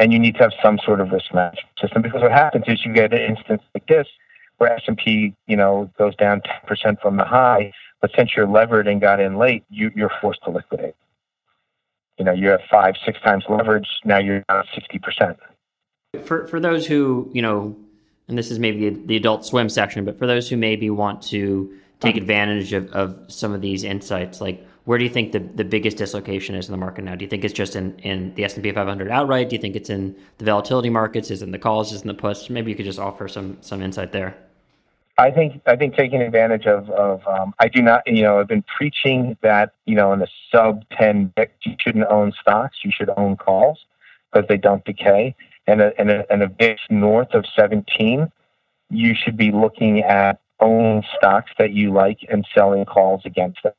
[0.00, 2.82] And you need to have some sort of risk management system because what happens is
[2.86, 4.06] you get an instance like this
[4.56, 7.70] where S&P, you know, goes down 10% from the high,
[8.00, 10.94] but since you're levered and got in late, you, you're forced to liquidate.
[12.18, 13.86] You know, you have five, six times leverage.
[14.06, 15.36] Now you're down 60%.
[16.24, 17.76] For, for those who, you know,
[18.26, 21.20] and this is maybe the, the adult swim section, but for those who maybe want
[21.24, 24.40] to take advantage of, of some of these insights?
[24.40, 27.14] Like, where do you think the, the biggest dislocation is in the market now?
[27.14, 29.48] Do you think it's just in, in the S&P 500 outright?
[29.48, 31.30] Do you think it's in the volatility markets?
[31.30, 31.92] Is it in the calls?
[31.92, 32.50] Is in the puts?
[32.50, 34.36] Maybe you could just offer some some insight there.
[35.16, 38.48] I think I think taking advantage of of um, I do not you know I've
[38.48, 43.10] been preaching that you know in the sub ten you shouldn't own stocks you should
[43.16, 43.78] own calls
[44.32, 45.36] because they don't decay
[45.68, 48.32] and a, and a, and a north of seventeen
[48.90, 53.72] you should be looking at own stocks that you like and selling calls against them,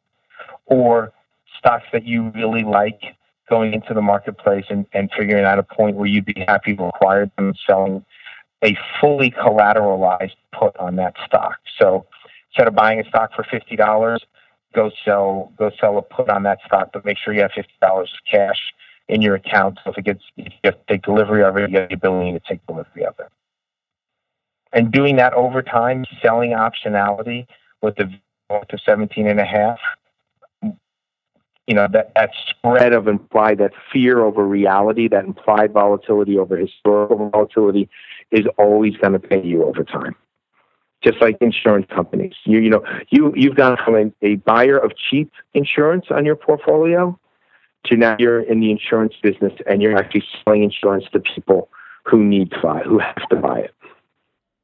[0.72, 1.14] or
[1.60, 3.02] stocks that you really like
[3.50, 6.84] going into the marketplace and, and figuring out a point where you'd be happy to
[6.86, 8.04] acquire them selling
[8.64, 11.58] a fully collateralized put on that stock.
[11.80, 12.08] So
[12.50, 14.26] instead of buying a stock for fifty dollars,
[14.74, 17.74] go sell go sell a put on that stock, but make sure you have fifty
[17.82, 18.74] dollars cash
[19.08, 19.78] in your account.
[19.84, 21.96] So if it gets if you have to take delivery of it, you have the
[21.96, 23.28] ability to take delivery of it
[24.74, 27.46] and doing that over time, selling optionality
[27.82, 28.12] with the
[28.70, 29.80] to 17 and a half,
[31.72, 36.58] you know, that, that spread of implied, that fear over reality, that implied volatility over
[36.58, 37.88] historical volatility
[38.30, 40.14] is always going to pay you over time.
[41.02, 42.34] Just like insurance companies.
[42.44, 47.18] You, you know, you, you've gone from a, buyer of cheap insurance on your portfolio
[47.86, 51.70] to now you're in the insurance business and you're actually selling insurance to people
[52.04, 53.74] who need to buy, who have to buy it.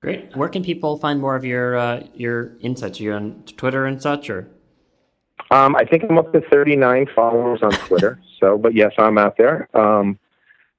[0.01, 0.35] Great.
[0.35, 2.99] Where can people find more of your uh, your insights?
[2.99, 4.51] Are you on Twitter and such, or?
[5.51, 8.19] Um, I think I'm up to 39 followers on Twitter.
[8.39, 9.69] so, but yes, I'm out there.
[9.77, 10.19] Um,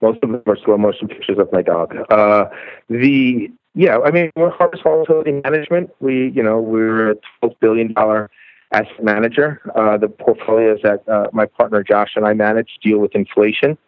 [0.01, 1.97] most of them are slow motion pictures of my dog.
[2.11, 2.47] Uh,
[2.89, 5.91] the yeah, I mean, we're harvest volatility management.
[6.01, 8.31] We, you know, we're a 12 billion dollar
[8.73, 9.61] asset manager.
[9.75, 13.79] Uh, the portfolios that uh, my partner Josh and I manage deal with inflation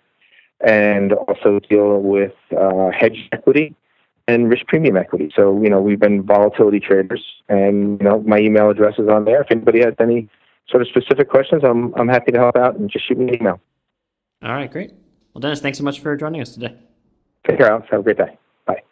[0.61, 3.75] and also deal with uh, hedge equity
[4.29, 5.33] and risk premium equity.
[5.35, 9.25] So, you know, we've been volatility traders and, you know, my email address is on
[9.25, 9.43] there.
[9.43, 10.29] If anybody has any
[10.71, 13.35] sort of specific questions, I'm, I'm happy to help out and just shoot me an
[13.35, 13.61] email.
[14.43, 14.93] All right, great.
[15.35, 16.75] Well, Dennis, thanks so much for joining us today.
[17.47, 17.89] Take care, Alex.
[17.91, 18.39] Have a great day.
[18.67, 18.83] Bye.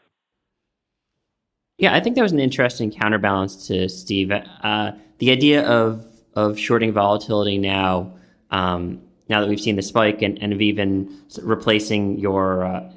[1.78, 4.30] Yeah, I think that was an interesting counterbalance to Steve.
[4.30, 6.04] Uh, the idea of
[6.34, 8.12] of shorting volatility now
[8.50, 12.92] um, now that we've seen the spike and, and have even replacing your uh,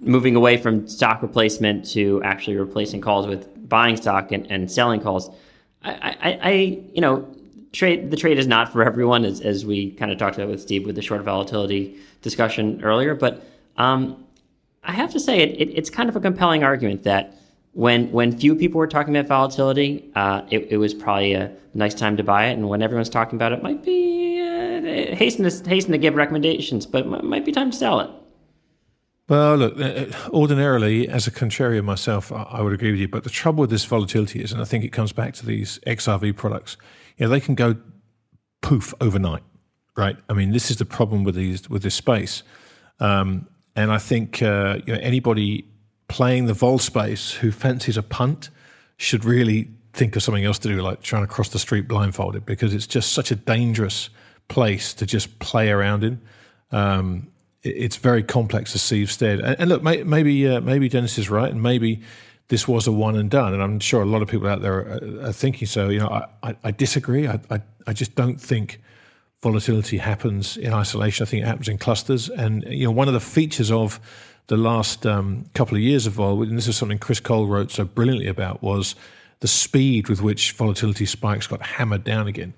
[0.00, 5.00] moving away from stock replacement to actually replacing calls with buying stock and, and selling
[5.00, 5.30] calls.
[5.82, 6.50] I, I, I,
[6.92, 7.28] you know,
[7.72, 10.60] trade the trade is not for everyone, as, as we kind of talked about with
[10.60, 13.14] Steve with the short volatility discussion earlier.
[13.14, 13.44] But
[13.76, 14.24] um,
[14.84, 17.36] I have to say, it, it, it's kind of a compelling argument that
[17.72, 21.94] when when few people were talking about volatility, uh, it, it, was probably a nice
[21.94, 22.52] time to buy it.
[22.52, 26.86] And when everyone's talking about it, might be uh, hasten to hasten to give recommendations,
[26.86, 28.10] but it might be time to sell it.
[29.28, 33.06] Well, look, uh, ordinarily, as a contrarian myself, I would agree with you.
[33.06, 35.78] But the trouble with this volatility is, and I think it comes back to these
[35.86, 36.76] XIV products,
[37.20, 37.76] you know, they can go
[38.62, 39.42] poof overnight,
[39.96, 40.16] right?
[40.28, 42.42] I mean, this is the problem with these with this space.
[42.98, 43.46] Um,
[43.76, 45.66] and I think uh, you know anybody
[46.08, 48.48] playing the vol space who fancies a punt
[48.96, 52.46] should really think of something else to do, like trying to cross the street blindfolded,
[52.46, 54.08] because it's just such a dangerous
[54.48, 56.20] place to just play around in.
[56.72, 57.28] Um,
[57.62, 59.40] it's very complex, as Steve said.
[59.40, 62.00] And, and look, may, maybe uh, maybe Dennis is right, and maybe
[62.50, 63.54] this was a one and done.
[63.54, 65.88] And I'm sure a lot of people out there are, are thinking so.
[65.88, 67.26] You know, I, I, I disagree.
[67.26, 68.80] I, I, I just don't think
[69.40, 71.24] volatility happens in isolation.
[71.24, 72.28] I think it happens in clusters.
[72.28, 74.00] And you know, one of the features of
[74.48, 77.70] the last um, couple of years of vol, and this is something Chris Cole wrote
[77.70, 78.96] so brilliantly about, was
[79.38, 82.52] the speed with which volatility spikes got hammered down again.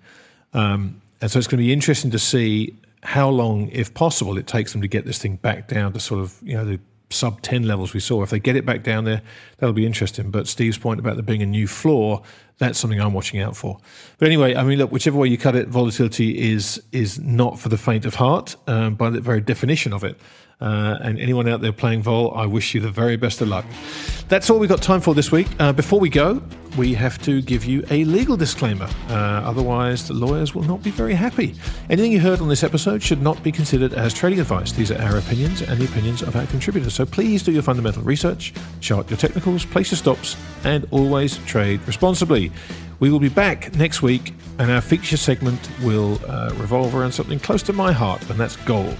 [0.54, 4.46] Um, and so it's going to be interesting to see how long, if possible, it
[4.46, 6.80] takes them to get this thing back down to sort of you know the
[7.12, 8.22] sub 10 levels we saw.
[8.22, 9.22] If they get it back down there,
[9.58, 10.30] that'll be interesting.
[10.30, 12.22] But Steve's point about there being a new floor,
[12.58, 13.78] that's something I'm watching out for.
[14.18, 17.68] But anyway, I mean, look, whichever way you cut it, volatility is is not for
[17.68, 20.18] the faint of heart um, by the very definition of it.
[20.62, 23.64] Uh, and anyone out there playing vol, I wish you the very best of luck.
[24.28, 25.48] That's all we've got time for this week.
[25.58, 26.40] Uh, before we go,
[26.78, 28.88] we have to give you a legal disclaimer.
[29.08, 31.54] Uh, otherwise, the lawyers will not be very happy.
[31.90, 34.72] Anything you heard on this episode should not be considered as trading advice.
[34.72, 36.94] These are our opinions and the opinions of our contributors.
[36.94, 41.80] So please do your fundamental research, chart your technicals, place your stops, and always trade
[41.86, 42.52] responsibly.
[43.00, 47.40] We will be back next week, and our feature segment will uh, revolve around something
[47.40, 48.96] close to my heart, and that's gold.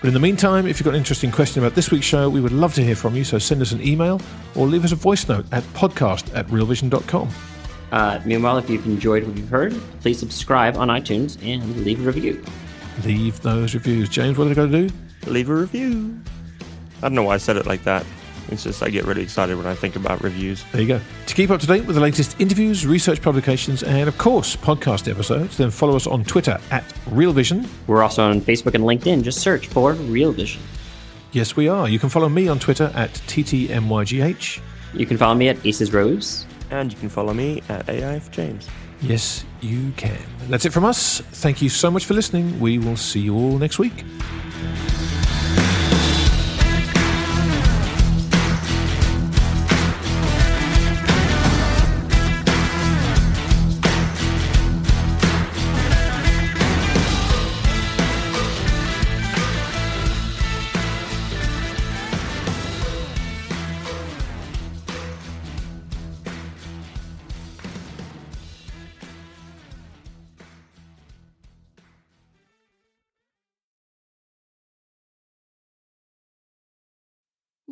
[0.00, 2.40] But in the meantime, if you've got an interesting question about this week's show, we
[2.40, 3.24] would love to hear from you.
[3.24, 4.20] So send us an email
[4.54, 7.28] or leave us a voice note at podcast at realvision.com.
[7.90, 12.02] Uh, meanwhile, if you've enjoyed what you've heard, please subscribe on iTunes and leave a
[12.02, 12.44] review.
[13.04, 14.08] Leave those reviews.
[14.08, 15.30] James, what are they going to do?
[15.30, 16.20] Leave a review.
[16.98, 18.04] I don't know why I said it like that.
[18.48, 20.64] It's just I get really excited when I think about reviews.
[20.72, 21.00] There you go.
[21.26, 25.10] To keep up to date with the latest interviews, research publications, and of course podcast
[25.10, 27.68] episodes, then follow us on Twitter at Real Vision.
[27.86, 29.22] We're also on Facebook and LinkedIn.
[29.22, 30.62] Just search for Real Vision.
[31.32, 31.88] Yes, we are.
[31.88, 34.60] You can follow me on Twitter at TTMYGH.
[34.94, 36.46] You can follow me at Aces Rose.
[36.70, 38.68] And you can follow me at AIF James.
[39.00, 40.18] Yes, you can.
[40.48, 41.20] That's it from us.
[41.20, 42.58] Thank you so much for listening.
[42.60, 44.04] We will see you all next week.